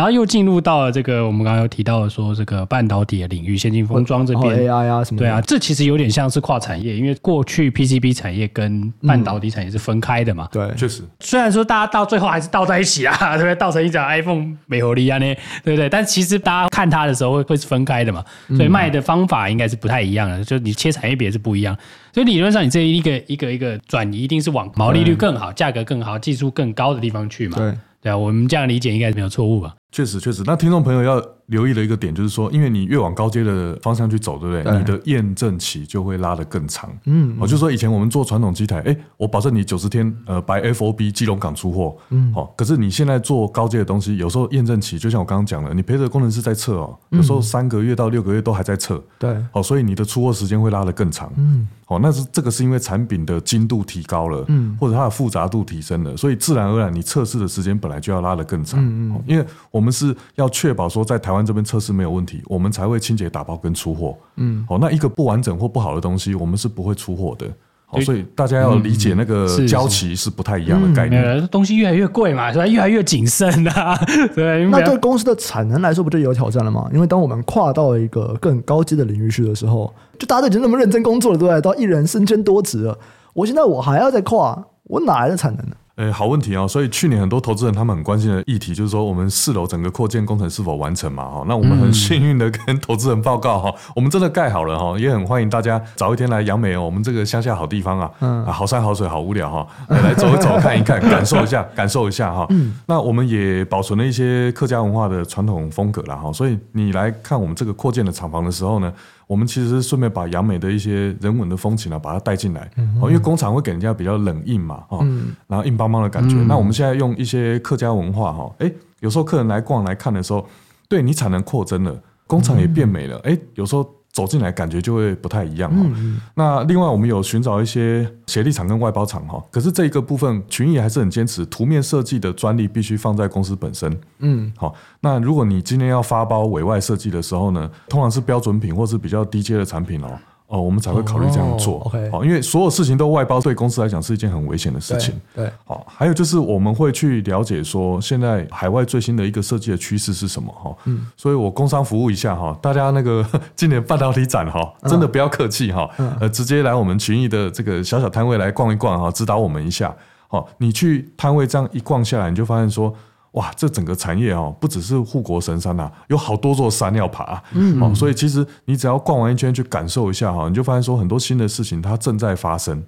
[0.00, 5.18] 然后又进入到了这个我们刚刚有提到的说这个半导体的领域，先进封装这边，AI 啊什么？
[5.18, 10.48] 对啊，这其实有点像是跨产业，因为过去 PCB 产业跟半导体产业是分开的嘛。
[10.50, 11.02] 对，确实。
[11.20, 13.54] 虽然说大家到最后还是倒在一起啊， 对不对？
[13.56, 15.86] 倒成一张 iPhone 美合力啊，呢，对不对？
[15.90, 18.24] 但其实大家看它的时候会会是分开的嘛，
[18.56, 21.76] 所以卖的方法应该是不太一样的，就你切产业别是不一样。
[22.14, 27.58] 所以理论上你这一个一个一个转移，一定是往毛利率更好、价格更好、技术更高的地方去嘛。
[27.58, 29.74] 对，对啊，我们这样理解应该是没有错误吧？
[29.92, 30.42] 确实，确实。
[30.46, 34.62] 那听众朋友要留意的一个点就是说，因为你越往高阶的方向去走，对不对？
[34.62, 36.88] 对你的验证期就会拉得更长。
[37.06, 41.96] 嗯，我就说以前我们做传统机台，哎，我保证你九十天，呃，白 FOB 基隆港出货。
[42.10, 42.54] 嗯，好。
[42.56, 49.02] 可是你现在做高阶的东西，有时候验证期就像我刚刚讲的，你陪着工程师在测哦，有时候三个月到六个月都还在测。
[49.18, 51.32] 对，好，所以你的出货时间会拉得更长。
[51.36, 58.78] 嗯，好，那是这个是因为产品的精度提高了，嗯，或者它的复杂度提升了，所以自然而然你测试的时间本来就要拉得更长。
[58.80, 59.79] 嗯嗯，因为我。
[59.80, 64.14] 我们是要确保说在台湾这边测试没有问题，我们才会清洁打包跟出货。
[64.36, 67.46] 嗯，好，那一个不完整或不好的东西，我们是不会出货的。
[67.86, 71.24] 好，所以大家要理解那个交期是不太一样的概念。
[71.24, 73.96] 嗯、东西越来越贵嘛，所以越来越谨慎啊。
[74.36, 76.86] 对，那对公司的产能来说，不就有挑战了吗？
[76.92, 81.60] 因为当我们跨到一个更高阶的领域去的时候，就大家都已经那么认真工作了，对不对？
[81.62, 82.98] 到一人身兼多职了，
[83.32, 85.76] 我现在我还要再跨，我哪来的产能呢？
[86.00, 86.66] 诶，好问题哦！
[86.66, 91.26] 所以去年很多投资人他们很关心的议题就是说，我们四楼整个扩建工程是否完成嘛？
[91.26, 102.46] 哈，那我们很幸运的跟投资人报告哈，我们真的盖好了哈，也很欢迎大家早一天来杨梅哦，我们这个乡下好地方啊，嗯，好山好水好无聊哈，来走一走看一看，感受一下，感受一下哈。
[102.48, 108.90] 嗯， 那我们也保存了一些客家文化的传统风格了哈，所以你来看我们这个扩建的厂房的时候呢。
[109.30, 112.68] 我们其实是顺便把杨美的一些人文的风情啊，把它带进来。
[113.00, 115.06] 哦，因为工厂会给人家比较冷硬嘛，哈，
[115.46, 116.34] 然后硬邦邦的感觉。
[116.48, 120.44] 那我们现在用一些客家文化，哈，哎，有时候客人来逛来看的时候，
[120.88, 123.88] 对你产能扩增了，工厂也变美了，哎，有时候。
[124.12, 125.90] 走进来感觉就会不太一样哈。
[126.34, 134.00] 那另外我们有寻找一些协力厂跟外包厂哈，可是这一个部分群益还是很坚持，图面设计的专利必须放在公司本身。
[134.18, 134.74] 嗯，好。
[135.00, 140.18] 那如果你今天要发包委外设计的时候呢，通常是标准品或是比较低阶的产品哦。
[140.50, 141.78] 哦，我们才会考虑这样做。
[141.84, 145.14] OK，好，因为所有事情都外包，对公司来讲是一件很危险的事情。
[145.32, 150.74] 对，好，还有就是我们会去了解说，现在海外最新的一个设计的趋势是什么哈。
[150.86, 153.24] 嗯，所以我工商服务一下哈，大家那个
[153.54, 155.88] 今年半导体展哈，真的不要客气哈，
[156.18, 159.94] 呃，直接来我们群益的这个小小摊位来逛一逛哈，指导我们一下。
[160.26, 162.92] 好，你去摊位这样一逛下来，你就发现说。
[163.32, 167.40] 哇，这整个产业哦，不只是护国神山呐、啊，有好多座山要爬。
[167.52, 172.82] 嗯，哦，所以其实你只要逛完一圈去感受一下哈，你就发现说很多新的事情它正在发生。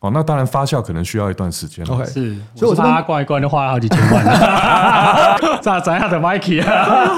[0.00, 1.84] 哦，那当然发酵可能需要一段时间。
[1.86, 5.60] OK，是，所以我他逛一逛就花了好几千万了。
[5.60, 7.08] 咋怎样的 Mikey 啊？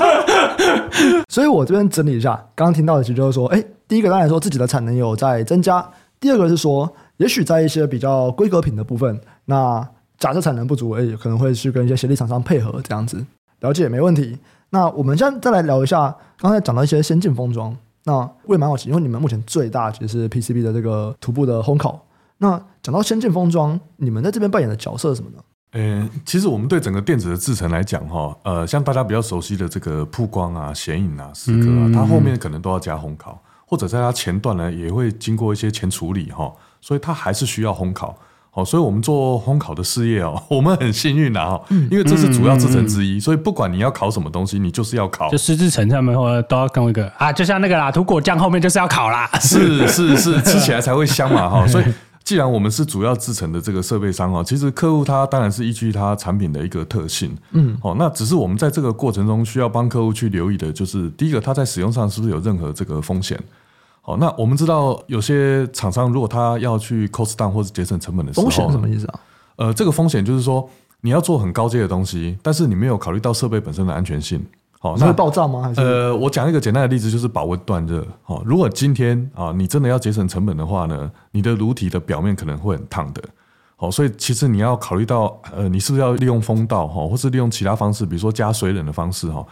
[1.31, 9.87] 所以我这边整理一下，刚刚听到的其实就是说，哎，第一个当然说自己的产能有在增加，第二个是说，也许在一些比较规格品的部分，那。
[10.25, 13.23] 假设产能不足，哎，可能会去跟一些协力厂商配合这样子，
[13.61, 14.39] 了解没问题。
[14.71, 18.15] 那我们现在再来聊一下，刚才讲到一些先进封装，那
[18.47, 22.03] 我也蛮好奇，因为你们目前最大其实是 PCB 的这个徒步的烘烤。
[22.39, 25.43] 那讲到先进封装，你们在这边扮演的角色是什么呢？
[25.73, 36.51] 呃，其实我们对整个电子的制程来讲，哈，呃，像大家比较熟悉的这个曝光啊、显影啊、蚀刻啊，它后面可能都要加烘烤，或者在它前段呢也会经过一些前处理哈，
[36.81, 38.19] 所以它还是需要烘烤。
[38.57, 45.29] 好，所以我们做烘烤的事业哦，我们很幸运啊，因为这是主要制成之一，所以不管你要烤什么东西，你就是要烤。
[45.29, 49.29] 就湿制程上面或者都要跟一个啊，就像那个啦，涂果酱后面就是要烤啦。
[49.41, 51.67] 是是是，吃起来才会香嘛哈。
[51.69, 51.85] 所以
[52.23, 63.37] 既然我们是主要制成的这个设备商哦，其实客户他当然是依据他产品的一个特性，嗯，哦，那只是我们在这个过程中需要帮客户去留意的，就是第一个他在使用上是不是有任何这个风险。
[64.07, 69.21] 好，那我们知道有些厂商如果他要去 cost down 或者节省成本的时候，风险什么意思啊？
[69.57, 70.69] 呃，这个风险就是说
[71.01, 74.45] 你要做很高阶的东西，但是你没有考虑到设备本身的安全性。
[74.79, 75.63] 好，那会爆炸吗？
[75.63, 78.07] 还是呃，我讲一个简单的例子，就是保温断热。
[78.23, 83.23] 好，如果今天啊，你真的要节省成本的话呢，你的炉体的表面可能会很烫的。
[83.77, 89.43] 好，所以其实你要考虑到，呃，你是不是要利用风道哈，或是利用其他方式，比如说加水冷的方式哈。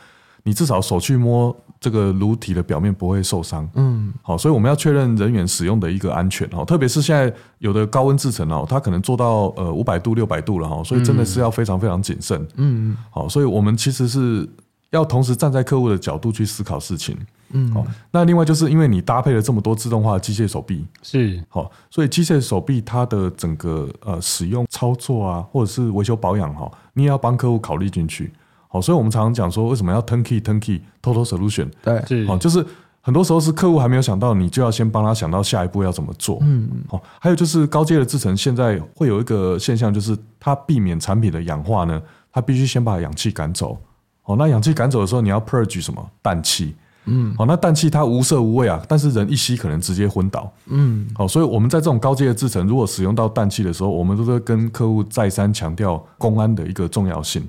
[0.45, 14.49] 你至少手去摸这个炉体的表面不会受伤，嗯，好，所以我们要确认人员使用的一个安全哦，特别是现在有的高温制程哦，它可能做到呃五百度、六百度了哈，所以真的是要非常非常谨慎，嗯，好，所以我们其实是
[14.91, 17.17] 要同时站在客户的角度去思考事情，
[17.51, 28.33] 嗯，好，那另外就是因为你搭配了这么多自动化机械手臂，是，好，所以机械手臂它的整个呃使用操作啊，或者是维修保养哈，你也要帮客户考虑进去。
[28.73, 31.69] 好，所以我们常常讲说，为什么要 turnkey turnkey total solution？
[31.83, 32.65] 对，好，就是
[33.03, 36.39] 很多时候是客户还没有想到，你就要先帮他想到下一步要怎么做。
[36.41, 36.83] 嗯嗯。
[36.89, 42.01] 好，还有就是高阶的制程，现在会有一个现象，就是它避免产品的氧化呢，
[42.33, 43.77] 它必须先把氧气赶走。
[44.23, 46.11] 好，那氧气赶走的时候，你要 purge 什么？
[46.23, 46.75] 氮气。
[47.05, 47.35] 嗯。
[47.37, 50.51] 好，那氮气它无色无味啊，但是人一吸可能直接昏倒。
[50.69, 51.07] 嗯。
[51.15, 57.47] 好，所以我们在这种高阶的制程，如果使用到氮气的时候，我们都会跟客户再三强调公安的一个重要性。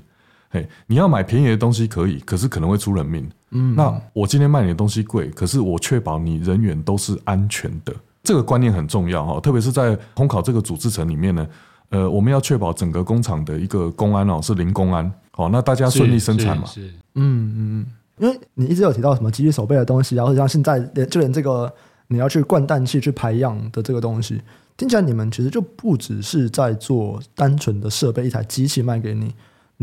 [0.54, 3.28] 嘿，你要买便宜的东西可以，可是可能会出人命。
[3.50, 7.92] 嗯，那我今天卖你的东西贵，可是我确保你人员都是安全的，
[8.22, 9.40] 这个观念很重要哈。
[9.40, 11.48] 特别是在烘烤这个组织层里面呢，
[11.90, 16.66] 呃，我们要确保整个工厂的一个公安哦是零公安，好，那大家顺利生产嘛。
[16.68, 16.82] 是，
[17.16, 17.86] 嗯嗯，
[18.20, 21.74] 因为你一直有提到什么机器手背的东西，然后像现在连就连这个
[22.10, 24.40] 你要去灌氮气去排氧的这个东西，
[24.78, 29.34] 听起来你们其实就不只是在做单纯的设备，一台机器卖给你。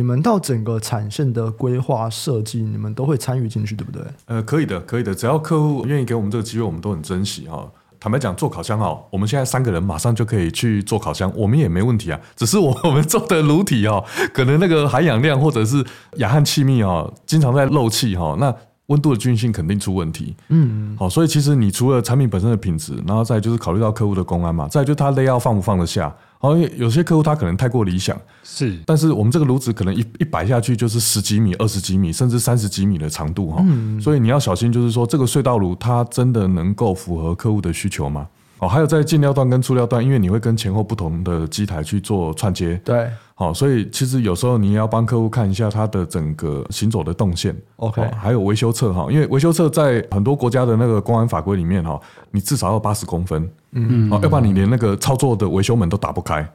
[0.01, 4.03] 你们到整个产线的规划设计，你们都会参与进去，对不对？
[4.25, 7.71] 呃，可以的，可以的，只要客户愿意给我们这个机会，我们都很珍惜哈。
[8.01, 12.19] 坦白讲，做烤箱哦，我们现在三个人马上就可以去做烤箱，我们也没问题啊。
[12.35, 15.85] 只是我我们做的炉体哦，可能那个含氧量或者是
[16.17, 20.35] 氧焊气密哦，经常在漏气哈，那温度的均匀肯定出问题。
[20.49, 26.17] 嗯，好，所以其实你除了产品本身的品质，然后再就是考虑到客户的公安嘛，再就是他 layout 放不放得下。
[26.43, 38.27] 好，有些客户他可能太过理想，是，但是我们这个炉子可能一一摆下去就是十几米、二十几米，甚至三十几米的长度哈，嗯，所以你要小心，就是说这个隧道炉它真的能够符合客户的需求吗？
[38.61, 51.99] 哦，还有在进料段跟出料段，因为你会跟前后不同的机台去做串接，对，好，所以其实有时候你也要帮客户看一下它的整个行走的动线，OK，还有维修侧哈，因为维修侧在很多国家的那个公安法规里面哈，
[52.31, 56.47] 你至少要八十公分，嗯，哦要不然你连那个操作的维修门都打不开，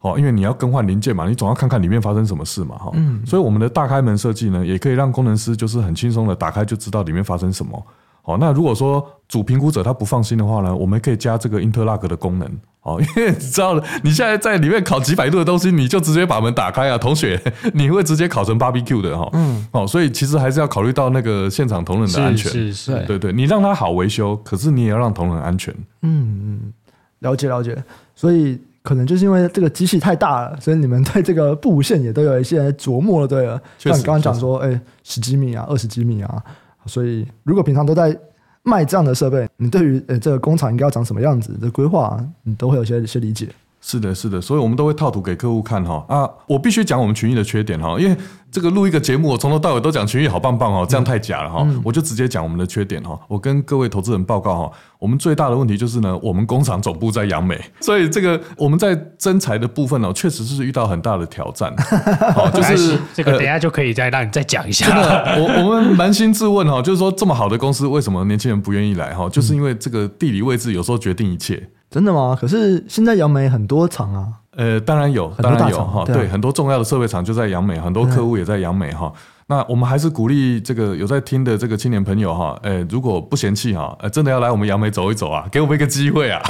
[0.00, 7.82] 哦，因为你要更换零件嘛，你总要看看里面发生什么事嘛，哈，嗯，所以我们的大开门设计呢，也可以让工程师就是很轻松的打开就知道里面发生什么。
[8.26, 12.50] 好，那如果说主评估者他不放心的话呢，我们可以加这个 interlock 的功能。
[12.80, 17.38] 哦，因为你知道，你现在在里面烤几百度的东西，你就直接把门打开啊，同学，
[17.74, 19.28] 你会直接烤成 barbecue 的哈。
[19.34, 19.66] 嗯。
[19.72, 22.50] 哦，所以其实还是要考虑到那个现场同仁的安全。
[22.50, 23.06] 是是，是。
[23.06, 25.74] 对对，你让他好维修，可是你也要让同仁安全。
[26.02, 26.72] 嗯嗯，
[27.20, 27.76] 了解了解。
[28.14, 33.60] 所以可能就是因为这个机器太大了，所以你们 对这个布线也都有一些琢磨了，对了。
[33.78, 36.42] 像你刚刚讲说，哎，十几米啊，二十几米啊。
[36.86, 38.16] 所以，如果平常都在
[38.62, 43.48] 卖这样的设备，你对于呃这个工厂应该要长什么样子的规划，你都会有些一些理解。
[43.86, 46.26] 是的，是的，所以我们都会套图给客户看哈啊！
[46.46, 48.16] 我必须讲我们群益的缺点哈，因为
[48.50, 51.58] 这个录一个节目，我从头到尾都讲群益好棒棒哦，这样太假了哈！
[51.66, 53.20] 嗯、我就直接讲我们的缺点哈。
[53.28, 61.70] 我跟各位投资人报告哈，我们最大的问题就是呢，我们工厂总部在杨美，所以这个我们在增材的部分呢，确实是遇到很大的挑战。
[62.34, 64.86] 好，就是这个等一下就可以再让你再讲一下。
[64.98, 69.28] 呃、我 我们扪心自问哈，就是说这么好的公司，为什么年轻人不愿意来哈？
[69.28, 71.68] 就是因为这个地理位置有时候决定一切。
[71.94, 72.36] 真的吗？
[72.40, 74.26] 可是现在杨梅很多厂啊。
[74.56, 79.12] 呃，当然有，当然有哈，对，很多重要的设备厂就在杨梅，很多客户也在杨梅哈。
[79.46, 86.42] 那我们还是鼓励这个有在听的这个青年朋友哈，哎，如果不嫌弃哈，真的要来我们杨梅走一走啊，给我们一个机会啊，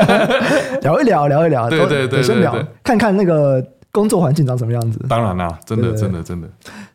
[0.82, 4.98] 聊一聊，聊一聊， 对对对，先聊，看看那个工作环境长什么样子。
[5.08, 6.46] 当然啦，真的真的真的。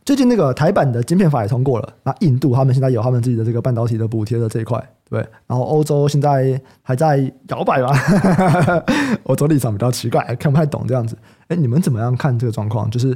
[0.05, 7.93] 最近那个台版的晶片法也通过了，那印度他们现在有他们自己的这个半导体的补贴的这一块，对，然后欧洲现在还在摇摆吧，
[9.25, 11.15] 欧洲立场比较奇怪，看不太懂这样子。
[11.49, 12.89] 哎，你们怎么样看这个状况？
[12.89, 13.15] 就是。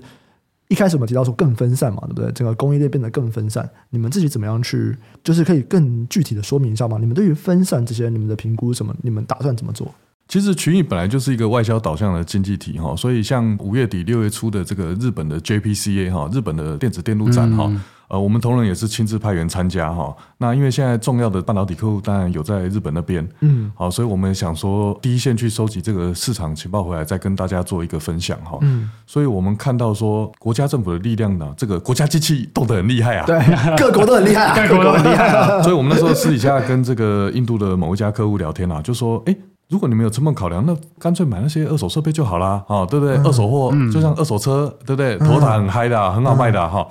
[0.67, 2.31] 一开始我们提到说更分散嘛，对不对？
[2.31, 6.97] 整个供应链变得更分散，你们自己怎么样去，就是可以更具体的说明一下吗？
[6.99, 8.91] 你们对于分散这些，你们的评估什么？
[9.03, 9.93] 你们打算怎么做？
[10.27, 17.65] 其实群益本来就是一个外销导向的经济体哈，所以像五月底六月初的这个日本的 JPCA 哈，日本的电子电路展哈。
[17.69, 20.15] 嗯呃，我们同仁也是亲自派员参加哈。
[20.37, 28.57] 那因为现在重要的半导体客户当然有在日本那边，嗯，好，所以我们想说第一线去收集这个市场情报回来，再跟大家做一个分享哈。
[28.61, 33.39] 嗯，所以我们看到说国家政府的力量呢，这个国家机器动得很厉害啊，对，
[33.77, 35.61] 各国都很厉害啊，各国都很厉害啊。
[35.63, 39.35] 所以我们那时候私底下跟这个印度的某一家客户聊天啊，就说，哎，
[39.69, 43.15] 如果你们有成本考量，那干脆买那些二手设备就好啦，啊，对不对？
[43.17, 45.17] 二手货就像二手车，对不对？
[45.17, 46.85] 头塔很嗨的，很好卖的哈。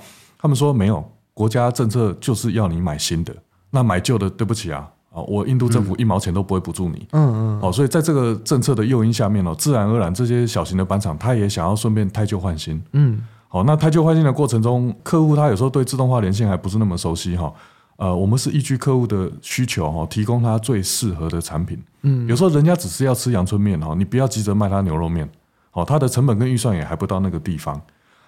[0.45, 1.03] 他们说没有。
[1.33, 3.35] 国家政策就是要你买新的，
[3.71, 17.51] 那买旧的，对不起啊，啊，我印度政府一毛钱都不会补助你，嗯嗯，哦，所以在这个政策的诱因下面哦，自然而然这些小型的板厂，他也想要顺便汰旧换新，嗯，好，那汰旧换新的过程中，客户他有时候对自动化连线还不是那么熟悉哈，
[17.97, 25.29] 呃，我们是依据客户的需求哈，提供他最适合的产品，嗯，有时候人家只是要吃阳春面哈，你不要急着卖他牛肉面，
[25.71, 27.81] 好，他的成本跟预算也还不到那个地方。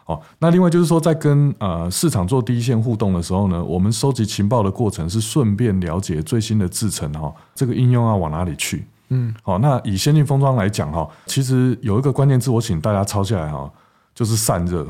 [0.08, 8.88] 哦，那另外就是说，在跟呃市场做第一线互动的时候呢，我们收集情报的过程是顺便了解最新的制程哈，这个应用要往哪里去？
[9.10, 13.70] 嗯，好，那以先进封装来讲哈，其实有一个关键字，我请大家抄下来哈，
[14.16, 14.88] 就是散热。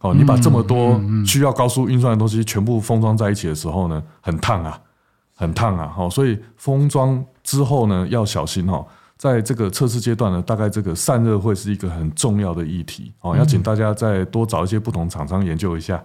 [0.00, 4.78] 哦，你把这么多需要高速运算的东西全部封装在一起的时候呢，很烫啊，
[5.34, 8.84] 很烫啊，好，所以封装之后呢，要小心哈。
[9.16, 16.02] 在这个测试阶段呢，大概这个散热会是一个很重要的议题哦，要请大家再多找一些不同厂商研究一下，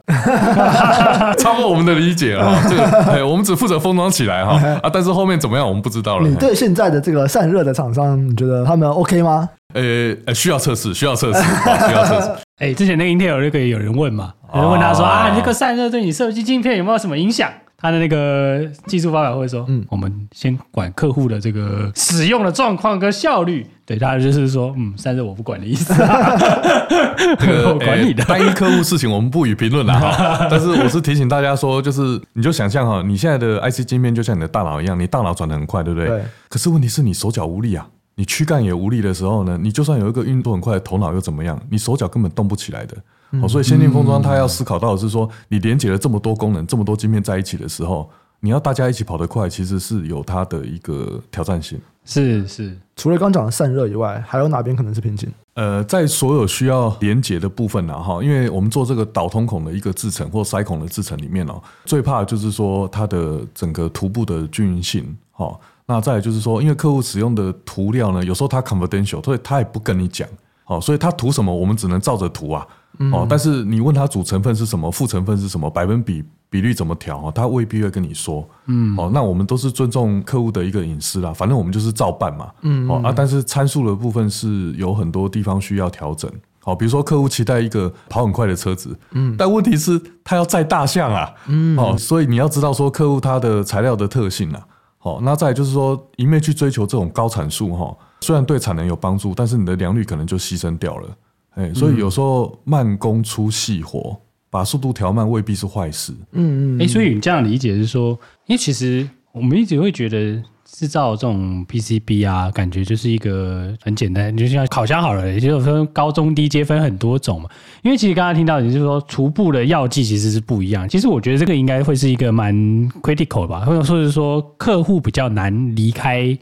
[1.37, 2.61] 超过我们的理解啊。
[2.69, 4.53] 这个， 我们只负责封装起来哈
[4.83, 6.29] 啊，但是后面怎么样我们不知道了。
[6.29, 9.49] 你对现在的这个散热的厂商，你觉得他们 OK 吗？
[9.73, 11.39] 呃，需要测试，需要测试，
[11.87, 12.29] 需要测试。
[12.59, 17.49] 哎，之前那个 Intel 那个有人问嘛，有人问他说啊，你这个散热对你设计晶片有没有什么影响？
[17.81, 30.47] 他的那个技术发表会说，嗯，我们先管客户的这个使用的状况跟效率，对，大家就是说，嗯，散热我不管的意思，这个 我管你的单一客户事情我们不予评论了哈。
[30.51, 36.09] 但是我是提醒大家说，就是你就想象哈，你现在的 IC 晶片就像你的大脑一样，你大脑转的很快，对不对？
[36.09, 36.21] 对。
[36.49, 41.57] 可是问题是你手脚无力啊，你躯干也无力的时候呢，你就算有一个运作很快的头脑又怎么样？
[41.69, 42.97] 你手脚根本动不起来的。
[43.41, 48.09] 哦，所以先进封装它要思考到的是说，你连接了这么多功能、这么多晶片在一起的时候，
[48.39, 51.79] 你要大家一起跑得快，其实是有它的一个挑战性。
[52.05, 55.31] 是是，除了刚讲的散热以外，还有哪边可能是瓶颈？
[55.53, 65.15] 呃，在所有需要连接的部分呢，哈，因为我们做这个导通孔的一个制程或塞孔的制程里面哦，最怕就是说它的整个涂布的均匀性。
[65.31, 70.27] 好，那再来就是说，因为客户使用的涂料呢，有时候它 confidential，所以他也不跟你讲。
[70.69, 72.63] 好，所以他涂什么，我们只能照着涂啊。
[73.11, 78.47] 哦，但是你问他主成分是什么，副成分是什么，百分比比率怎么调，他未必会跟你说。
[78.67, 82.51] 嗯，哦，那我们都是尊重客户的一个隐私啦，反正我们就是照办嘛。
[82.61, 86.31] 嗯，哦啊，但是参数的部分是有很多地方需要调整。
[86.61, 94.61] 好，比如说客户期待一个跑很快的车子，嗯，但问题是他要载大象啊，嗯，哦，所以你要知道说客户他的材料的特性啊。
[95.01, 101.17] 好，那再来就是说一面去追求这种高产数哈，虽然对产能有帮助，但是你的良率可能就牺牲掉了。
[101.55, 104.15] 哎，所以有时候慢工出细活，
[104.49, 106.13] 把速度调慢未必是坏事。
[106.33, 106.81] 嗯嗯。
[106.81, 108.11] 哎，所以你这样理解是说，
[108.45, 117.49] 因为其实我们一直会觉得制造这种 PCB 啊，感觉就是一个很简单，就像烤箱好了，也就是分高中低阶分很多种嘛。
[117.81, 120.87] 因为其实刚刚听到你就是说，涂布的药剂其实是不一样。
[120.87, 122.53] 其实我觉得这个应该会是一个蛮
[123.01, 126.37] critical 吧，或者说是说客户比较难离开。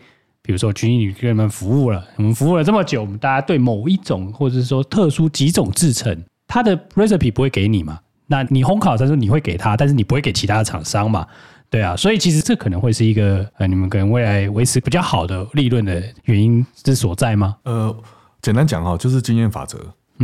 [0.48, 8.00] 比如说，群益给你们服务了，我们服务了这么久，我们大家对某一种或者是说特殊几种制成，它的 recipe 不会给你嘛？
[8.28, 11.28] 那你烘烤的时候你会给他，但是你不会给其他的厂商嘛？
[11.70, 17.58] 对啊，所以其实这可能会是一个呃，你们可能未来维持比较好的利润的原因之所在吗？
[17.64, 17.93] 呃，
[18.41, 19.78] 简单讲哈，就是经验法则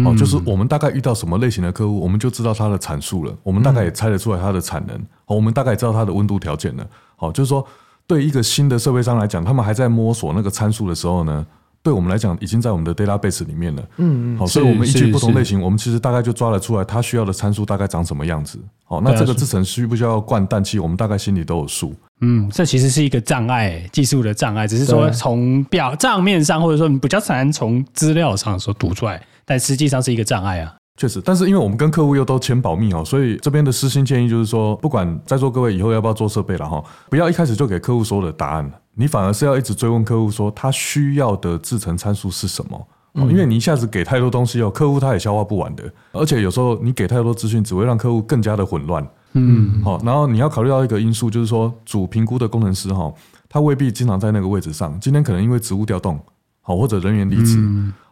[0.06, 7.68] 哦，就是我们大概遇到什么类型的客户，我们就知道它的产数了，我们大概也猜得出来它的产能，我们大概也知道它的温度条件了，好，就是说。
[8.08, 11.46] 对一个新的设备商来讲，他们还在摸索那个参数的时候呢，
[11.82, 13.82] 对我们来讲已经在我们的 database 里面了。
[13.98, 18.60] 嗯嗯，好，所以我们依据不同是类型，我们其实大概就抓了出来它需要的参数大概长什么样子。
[18.86, 21.96] 好，那这个制程需不需要灌氮气，我们大概心里都有数。
[22.22, 30.76] 嗯，这其实是一个障碍，技术的障碍，只是说从表账面上，或者说你比较难从资料上所读出来，但实际上是一个障碍啊。
[30.96, 42.88] 确实，但是因为我们跟客户又都签保密哦，所以这边的私心建议就是说，不管在座各位以后要不要做设备了哈，不要一开始就给客户所有的答案，你反而是要一直追问客户说他需要的制成参数是什么。
[43.16, 45.84] 因为你一下子给太多东西哦，客户他也消化不完的，
[46.14, 49.08] 而且有时候你给太多资讯，只会让客户更加的混乱。
[49.34, 53.14] 嗯，好，然后你要考虑到一个因素，就是说主评估的工程师哈，
[53.48, 56.20] 他未必经常在那个位置上，今天可能因为职务调动，
[56.62, 57.64] 好或者人员离职，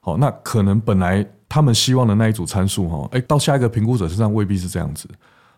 [0.02, 1.26] 好，那可能本来。
[1.54, 5.06] 他们希望的那一组参数，哈，哎，到下一个评估者身上未必是这样子，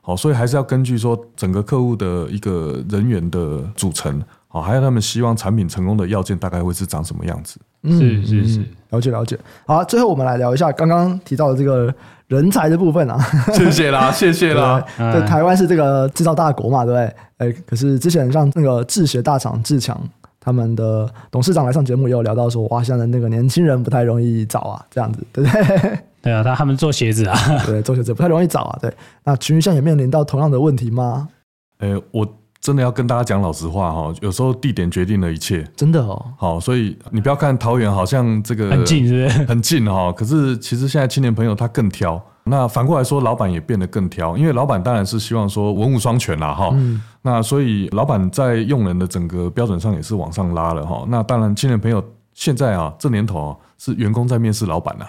[0.02, 7.60] 好，所以还是要根据说整个客户的一个人员的组成，好，还有他们希望产品成功的要件大概会是长什么样子。
[7.84, 9.38] 嗯，是是是，了解了解。
[9.68, 11.94] 好，最后我们来聊一下刚刚提到的这个
[12.26, 13.24] 人才的部分啊。
[13.54, 14.84] 谢谢啦，谢谢啦。
[14.98, 17.16] 对，台湾是这个制造大国嘛，对不对？
[17.38, 19.96] 哎，可是之前像那个制鞋大厂志强。
[20.44, 26.00] 他们的董事长来上节目也有聊到说，哇，现在那个年轻人不太容易找啊，这样子，对不对？
[26.22, 28.94] 对啊，他他们做鞋子啊， 对，做鞋子不太容易找啊，对。
[29.24, 31.30] 那群像也面临到同样的问题吗？
[31.80, 32.28] 呃，我
[32.60, 36.26] 真的要跟大家讲老实话哈，有时候地点决定了一切，真的哦。
[36.38, 39.38] 好，所以你不要看桃园好像这个很近，是不是？
[39.46, 42.22] 很近哈，可是其实现在青年朋友他更挑。
[42.46, 46.76] 那反过来说，老板也变得更挑，因为老板当然是希望说文武双全啦，哈。
[47.22, 51.06] 那所以老板在用人的整个标准上也是往上拉了哈。
[51.08, 55.06] 那当然，青年朋友现在啊，这年头啊，是员工在面试老板呐，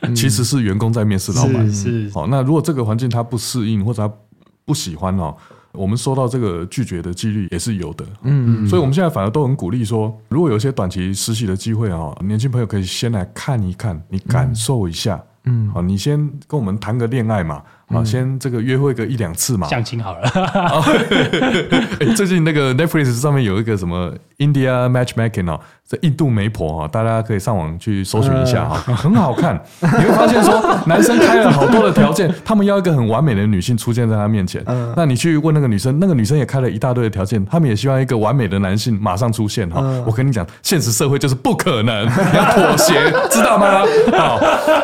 [0.16, 1.70] 其实是员工在面试老板。
[1.70, 2.10] 是。
[2.14, 4.14] 好，那如果这个环境他不适应或者他
[4.64, 5.36] 不喜欢哦，
[5.72, 8.06] 我们收到这个拒绝的几率也是有的。
[8.22, 8.64] 嗯。
[8.64, 15.16] 嗯所以我们现在反而都很鼓励说，如果有些短期实习的机会啊，年轻朋友可以先来看一看，你感受一下。
[15.16, 15.70] 嗯，嗯。
[15.70, 20.28] 好，你先跟我们谈个恋爱嘛，好，先这个约会个一两次嘛，相亲好了。
[22.00, 25.60] 欸， 最近那个 Netflix 上面有一个什么 India Matchmaking 哦。
[25.88, 29.54] 这印度媒婆哈，大家可以上网去搜寻一下哈，很好看。
[29.80, 34.60] 你会发现说， 男生开了好多的条件，他们要一个很完美的女性出现在他面前。
[34.96, 39.80] 那你去问那个女生，那个女生也开了一大堆的条件，他们也希望一个完美的男性马上出现哈。
[40.04, 42.94] 我跟你讲，现实社会就是不可能， 要妥协，
[43.30, 43.84] 知道吗？
[44.10, 44.38] 好，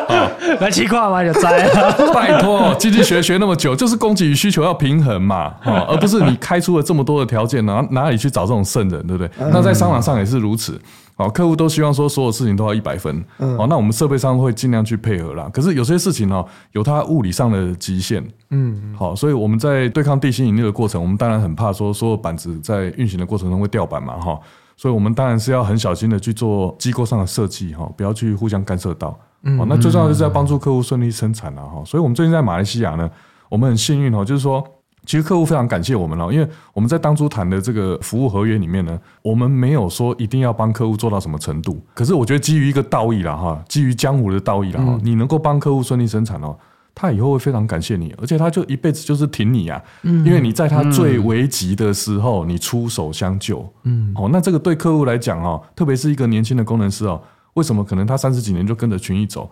[0.07, 0.31] 好，
[0.61, 2.13] 来气话嘛，就栽了。
[2.13, 9.29] 拜托，经济学学那么久，就是供给与需求要平衡嘛，而不是你开出了这么多的条件，然后哪里去找这种圣人，对不对？
[9.51, 10.79] 那在商场上也是如此。
[11.15, 13.23] 好，客户都希望说所有事情都要一百分。
[13.37, 15.47] 嗯，好，那我们设备商会尽量去配合啦。
[15.53, 18.23] 可是有些事情哦，有它物理上的极限。
[18.49, 24.39] 嗯，好，所以我们在对抗地心引力的过程，我们当然很怕说所有板子在运行的过程中会掉板嘛，哈。
[24.75, 29.15] 所以我们当然是要很小心的去做机构上的设计，哈，不要去互相干涉到。
[29.43, 31.83] 嗯，好，那最重要的就是要帮助客户顺利生产了，哈。
[31.85, 33.09] 所以我们最近在马来西亚呢，
[33.49, 34.63] 我们很幸运哦，就是说。
[35.05, 41.77] 其实客户非常感谢我们了，因为我们在当初谈的这个服务合约里面呢，我们没有说一定要帮客户做到什么程度。
[41.93, 46.55] 可是我觉得基于一个道义了哈，基于江湖的道义了哈，你能够帮客户顺利生产哦，
[46.95, 53.67] 他以后会非常感谢你，而且他就一辈子就是挺你啊，因为你在他最危急的时候你出手相救。
[53.83, 57.21] 嗯，哦，那这个对客户来讲哦，特别是一个年轻的工程师哦，
[57.53, 59.49] 为什么可能他三十几年就跟着群益走？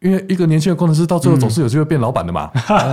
[0.00, 2.50] 因为一个年轻的工程师到最后总是有机会变老板的嘛，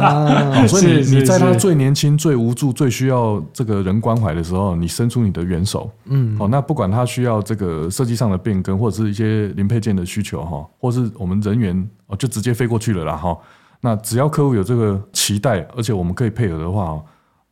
[0.70, 13.36] 所以你你在他最年轻、最无助、最需要这个人关怀的时候，你伸出你的援手，嗯，好，那不管他需要这个设计上的变更，或者是一些零配件的需求哈，或是我们人员哦，就直接飞过去了啦哈。
[13.82, 17.02] 那只要客户有这个期待，而且我们可以配合的话。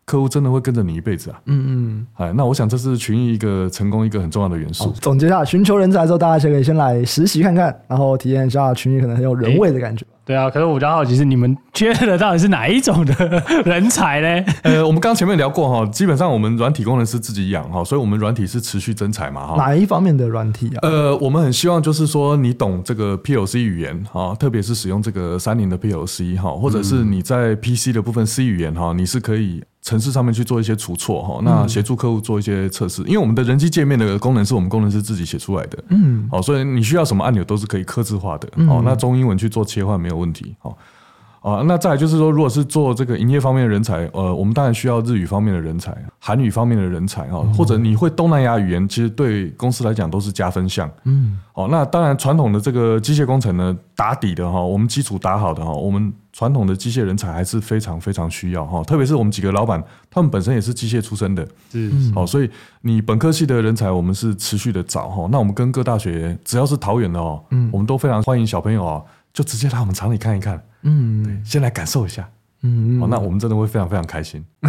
[0.07, 1.37] 客户真的会跟着你一辈子啊！
[1.47, 4.89] 嗯嗯，哎，那我想这是群益一个成功一个很重要的元素。
[5.01, 10.05] 总结一下，寻求人才之后，大家先可以先来实习看看，然后体验一下群益可能很有人味的感觉。
[10.05, 14.53] 欸对啊，可是我比较好奇是你们缺的到底是哪一种的人才呢？
[14.63, 19.55] 呃，我们刚前面聊过哈，基本上我们软体工程师自己养哈，所以我们软体是持续增材嘛哈。
[19.55, 20.79] 哪一方面的软体啊？
[20.81, 40.77] 呃，我们很希望就是说你懂这个 PLC 语言哈，特别是使用这个三菱的 PLC 哈，或者是你在 PC 的部分 C 语言哈，你是可以程式上面去做一些除错哈，那协助客户做一些测试，因为我们的人机界面的功能是我们工程师自己写出来的，嗯，好，所以你需要什么按钮都是可以刻制化的，哦，那中英文去做切换没有问题，好。
[41.39, 50.89] 啊，那再来就是说，如果是做这个营业方面的人才，呃，我们当然需要日语方面的人才，韩语方面的人才哈，或者你会东南亚语言，其实对公司来讲都是加分项。
[51.05, 62.47] 嗯，哦，那当然传统的这个机械工程呢，打底的哈，我们基础打好的哈，我们传统的机械人才还是非常非常需要哈，特别是我们几个老板，他们本身也是机械出身的，是好，所以
[62.81, 65.27] 你本科系的人才，我们是持续的找哈。
[65.31, 72.29] 那我们跟各大学，只要是桃园的哦，嗯，我们都非常欢迎小朋友哦，就直接来我们厂里看一看，嗯，对，先来感受一下。
[72.63, 74.43] 嗯，好，那我们真的会非常非常开心。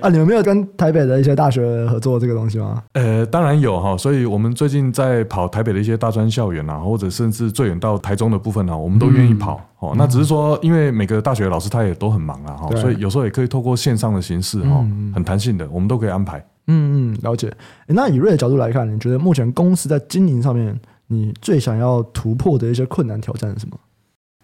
[0.00, 2.82] 啊，你们没有跟台北的一些大学合作这个东西吗？
[2.92, 9.60] 呃，当然有哈，所以我们最近在跑台北的一些大专校园啊，或者甚至最远到台中的部分呢，我们都愿意跑。
[9.78, 16.38] 哦、嗯，那只是说，因为每个大学老师他也都很忙啊，哈，所以有时候也可以透过线上的形式哈，很弹性的，我们都可以安排。
[16.66, 17.52] 嗯嗯，了解。
[17.86, 23.76] 那以瑞的角度来看，你觉得目前公司在经营上面，你最想要突破的一些困难挑战是什么？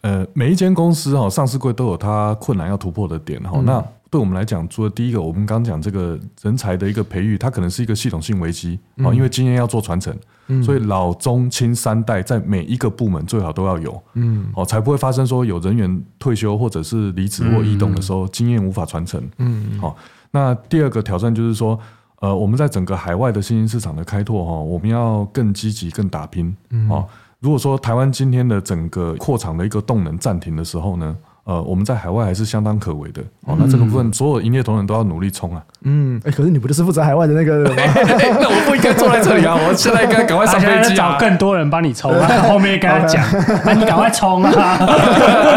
[0.02, 3.52] 呃，每一间公司哈，上市柜都有它困难要突破的点哈。
[3.54, 10.16] 嗯、那对我们来讲，除了第一个，我们刚讲这个人才的一个培育，它可能是一个系统性危机啊，嗯、因为经验要做传承，
[10.46, 19.96] 嗯、所以老中青三代在每一个部门最好都要有，嗯，哦，才不会发生说有人员退休或者是离职或异动的时候，经验无法传承，嗯，好。
[20.30, 21.78] 那第二个挑战就是说，
[22.20, 27.04] 呃，我们在整个海外的新兴市场的开拓哈，我们要更积极、更打拼，嗯，
[27.40, 31.16] 如果说台湾今天的整个扩厂的一个动能暂停的时候呢，
[31.46, 33.22] 呃，我们在海外还是相当可为的。
[33.46, 35.62] 哦，那这个部分所有营业同仁都要努力冲啊。
[35.84, 37.82] 嗯，哎，可是你不就是负责海外的那个人吗？
[38.40, 39.56] 那我不应该坐在这里啊！
[39.56, 42.12] 我现在应该赶快上飞机，找更多人帮你冲。
[42.48, 43.24] 后面跟他讲，
[43.64, 44.78] 那你赶快冲啊！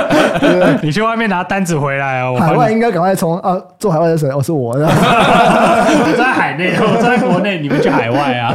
[0.84, 2.38] 你去外面拿单子回来哦。
[2.40, 3.60] 海外应该赶快冲啊！
[3.80, 4.30] 做海外的谁？
[4.30, 4.74] 哦，是我。
[4.74, 8.54] 我在海内，我在国内，你们去海外啊！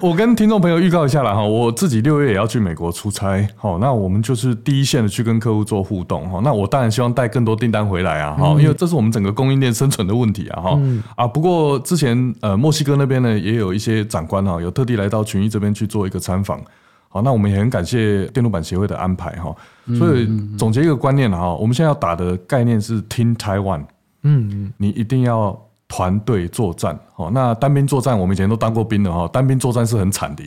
[0.00, 3.48] 我跟听众朋友预告一下了哈，我自己六月也要去美国出差。
[3.56, 6.40] 好，那我们就是第一线的去跟客户做互动哈。
[6.44, 11.26] 那我当然希望带更多订单回来啊，哈，因为这是我们整个供应链生存的问题啊，哈、嗯、啊。
[11.26, 16.60] 不过之前呃，墨西哥那边呢，也有一些长官哈，有特地来到群益这边去做一个参访。
[17.08, 19.54] 好，那我们也很感谢电路板协会的安排哈。
[19.96, 20.28] 所以
[20.58, 23.84] 总结一个观念哈，我们现在要打的概念是 Team Taiwan，
[24.24, 26.98] 嗯，你一定要团队作战。
[27.16, 30.44] 哦，那单兵作战，我们以前都当过兵的哈，单兵作战是很惨的，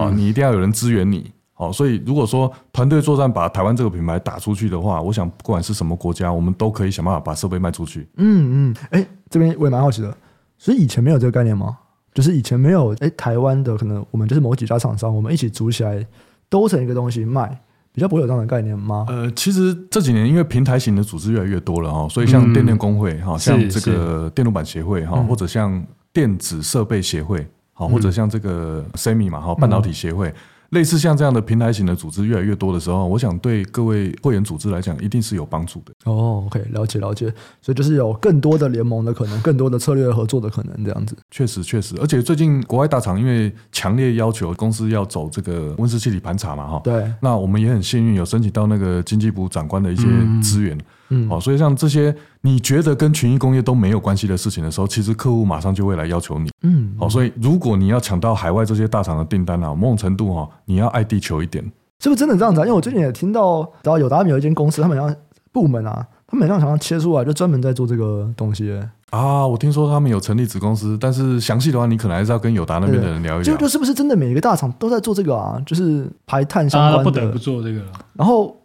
[0.00, 1.30] 啊，你一定要有人支援你。
[1.56, 8.08] 好，所以如果说团队作战把台湾这个品牌打出去的话，我想不管是什么国家，我们都可以想办法把设备卖出去。
[8.16, 10.12] 嗯嗯，哎、欸，这边我也蛮好奇的，
[10.58, 11.78] 所以以前没有这个概念吗？
[12.12, 16.04] 就是以前没有，哎、欸，台湾的可能我们就是某几家厂商，我们一起组起来
[16.48, 17.56] 兜成一个东西卖，
[17.92, 19.06] 比较不会有这样的概念吗？
[19.08, 30.34] 呃，其实这几年因为平台型的组织越来越多了哈，所以像电电工会哈，嗯、像这个电路板协会哈，或者像电子设备协会，好，或者像这个 Semi 嘛哈，半导体协会。
[30.74, 35.92] 嗯类似像这样的平台型的组织越来越多的时候，我想对各位会员组织来讲，一定是有帮助的。
[36.04, 41.16] 哦，OK，了解了解，所以就是有更多的联盟的可能，更多的策略合作的可能，这样子。
[41.30, 47.10] 确实确实，而且最近国外大厂因为强烈要求公司要走这个温室气体盘查嘛，哈，对。
[47.20, 50.02] 那我们也很幸运有申请到那个经济部长官的一些
[50.42, 50.76] 资源。
[50.76, 50.80] 嗯
[51.10, 56.50] 嗯，好，所以像这些你觉得跟群益工业都没有关系的事情的时候，其实客户马上就会来要求你。
[56.62, 61.62] 嗯，好，所以如果你要抢到海外这些大厂的订单啊，某种程度哈，你要爱地球一点，
[62.00, 62.64] 是不是真的这样子啊？
[62.64, 65.14] 因为我最近也听到，然后友达有一间公司，他们要
[65.52, 68.80] 部门啊，他们好像切出来就专门在做这个东西。
[69.10, 73.54] 啊，我听说他们有成立子公司，但是详细的话，你可能还是要跟友达那边的人聊一聊。
[73.54, 75.62] 就就是不是真的每一个大厂都在做这个啊？
[75.64, 77.80] 就是排碳相关的，不得不做这个，
[78.14, 78.56] 然后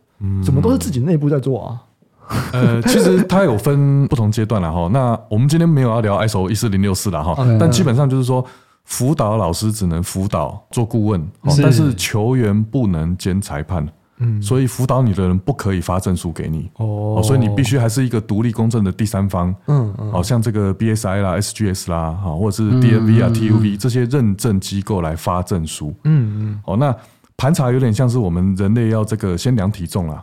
[0.44, 1.80] 怎么都是自己内部在做啊？
[2.53, 4.88] 呃，其实它有分不同阶段了哈。
[4.93, 8.45] 那我们今天没有要聊 ISO 一四零六四了哈，但基本上就是说，
[8.86, 11.27] 辅导老师只能辅导做顾问，
[11.61, 13.88] 但是球员不能兼裁判。
[14.21, 19.55] 嗯，所以辅导你的人不可以发证书给你哦，所以你必须还是一个独立公正的第三方。
[19.67, 25.95] 嗯嗯，好像这个 BSI 啦、SGS 啦，哈，或者是 DNV 啊、TUV 这些认证机构来发证书。
[26.03, 26.93] 嗯嗯，哦，那
[27.38, 30.21] 盘查有点像是我们人类要这个先量体重啦，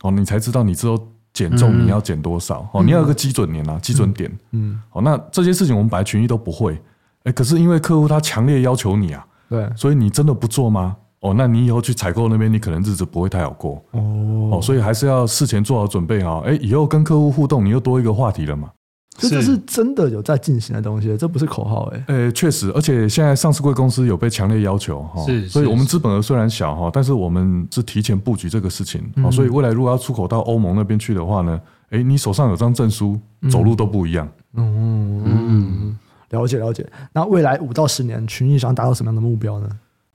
[0.00, 0.98] 哦，你才知道你之后。
[1.34, 2.66] 减重你要减多少？
[2.72, 4.32] 哦，你要有个基准年啊，基准点。
[4.52, 6.80] 嗯，好，那这些事情我们本来群益都不会，
[7.24, 10.96] 哎，可是因为客户他强烈要求你啊，对，所以你真的不做吗？
[11.20, 13.82] 哦，那你以后去采购那边，你可能日子不会太好过。
[13.92, 16.42] 哦，所以还是要事前做好准备啊。
[16.44, 18.70] 哎，以后跟客户互动，你又多一个话题了嘛。
[19.16, 22.04] 这这是真的有在进行的东西，这不是口号哎。
[22.08, 29.00] 呃，确实，而且现在上市贵公司有被强烈要求哈，是，所以我们资本额虽然小哈，但是我们是提前布局这个事情，
[29.30, 31.60] 所以未来如果要出口到欧盟那边去的话呢，
[31.90, 33.16] 哎，你手上有张证书，
[33.48, 34.28] 走路都不一样。
[34.54, 35.98] 嗯嗯，
[36.30, 36.84] 了解了解。
[37.12, 39.68] 那未来五到十年，群益想达到什么样的目标呢？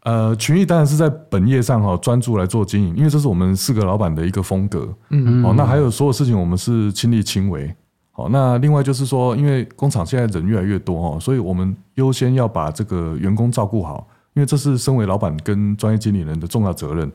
[0.03, 4.93] 呃，群益当然是在本业上哈专注来做经营，因为这是我们四个老板的一个风格。
[5.09, 5.45] 嗯嗯。
[5.45, 7.73] 哦，那还有所有事情我们是亲力亲为。
[8.19, 17.09] 好，那另外就是说，因为工厂现在人越来越多哦，所以我们优先要把这个员工照顾好，因为这是身为老板跟专业经理人的重要责任。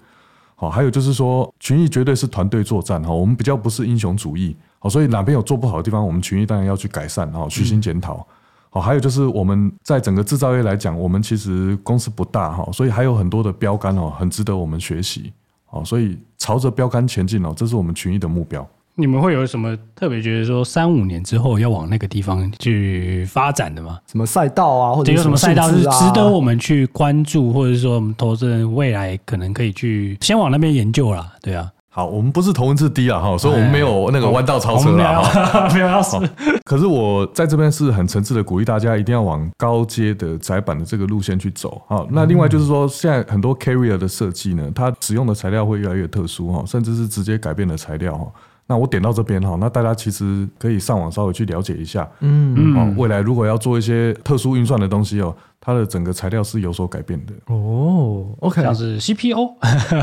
[0.56, 8.26] 好，还有就是说，群益绝对是团队作战哈，我们比较不是英雄主义，好，所以哪边有做不好的地方，我们群益当然要去改善，哈，虚心检讨。
[8.70, 15.30] 好，还有就是我们在整个制造业来讲，我们其实公司不大哈，所以还有很多的标杆哦，很值得我们学习。
[15.66, 18.66] 好，所以朝着标杆前进哦，这是我们群益的目标。
[18.96, 23.98] 你们会有什么特别觉得说三五年之后要往那个地方去发展的吗？
[24.06, 31.32] 什么赛道啊，或者有什么赛道是值得我们去关注，或者说我们投资人未来可能可以去先往那边研究啦？
[31.42, 36.16] 对啊，好，我们不是头文字 D 啊，哈，所以我们没有那个弯道超车了哈， 没有要死。
[36.64, 41.82] 可是我在这边是很诚挚的鼓励大家一定要往高阶的窄板的这个路线去走。
[41.88, 48.26] 啊，那另外就是说，现在很多 carrier 的设计呢，它使用的材料会越来越特殊哈，甚至是直接改变了材料哈。
[48.66, 58.24] 那我点到这边哈，那大家其实可以上网稍微去了解一下，嗯嗯，未来如果要做一些特殊运算的东西哦，它的整个材料是有所改变的哦。
[58.40, 59.54] OK，像是 CPO，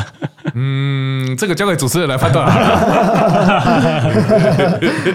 [0.54, 2.48] 嗯，这个交给主持人来判断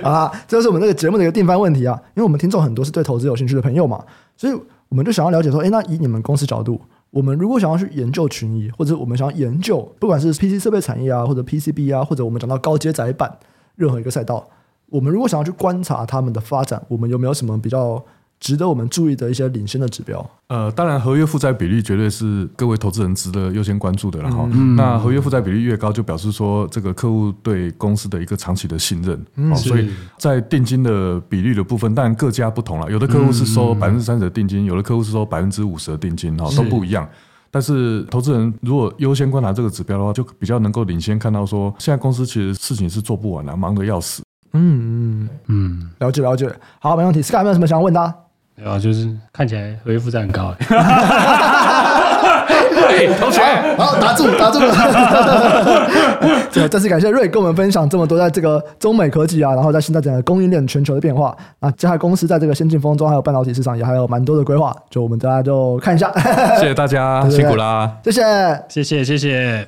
[0.03, 0.33] 啊。
[0.49, 4.03] 这是我们这个节目的一个定番问题啊，因为我们听众很多是对投资有兴趣的朋友嘛，
[4.37, 4.55] 所以
[4.89, 6.81] 我们就想要了解说，哎，那以你们公司角度。
[7.11, 13.39] 我们如果想要去研究群益，或者我们想要研究，不管是 PC 设备产业啊，或者 PCB 啊，或者我们讲到高阶载板，
[13.77, 14.47] 任何一个赛道，
[14.91, 18.05] 我们如果想要去观察他们的发展，我们有没有什么比较
[18.39, 20.25] 值得我们注意的一些领先的指标？
[20.49, 24.49] 呃，当然，合约负债比率绝对是各位投资人值得优先关注的了哈。
[24.53, 29.21] 嗯、那合约负债比率越高，就表示说这个客户对公司的一个长期的信任。
[29.37, 32.91] 嗯、所以在定金的比率的部分，当然各家不同了。
[32.91, 37.09] 有的客户是收百分之三十的定金，有的客户是收百分之五十的定金，哈，都不一样。
[37.51, 44.23] 但是投资人如果优先观察这个指标的话，就比较能够领先看到说，现在公司其实事情是做不完了，忙得要死。
[44.53, 46.49] 嗯嗯嗯，了解了解。
[46.79, 47.21] 好，没问题。
[47.23, 48.15] Sky 有没有什么想要问的？
[48.57, 50.55] 没有，就是看起来合约负债很高。
[52.89, 53.43] 哎， 同学，
[53.77, 54.59] 好，打住，打住。
[56.51, 66.11] 这再次感谢 Ray 跟我们分享这么多，在这个中美科技啊，然后在现在整个供应链全球的变化啊，这家公司在这个先进封装还有半导体市场也还有蛮多的规划，就我们大家就看一下。
[66.59, 68.23] 谢谢大家， 辛苦啦，谢谢，
[68.69, 69.65] 谢谢，谢谢。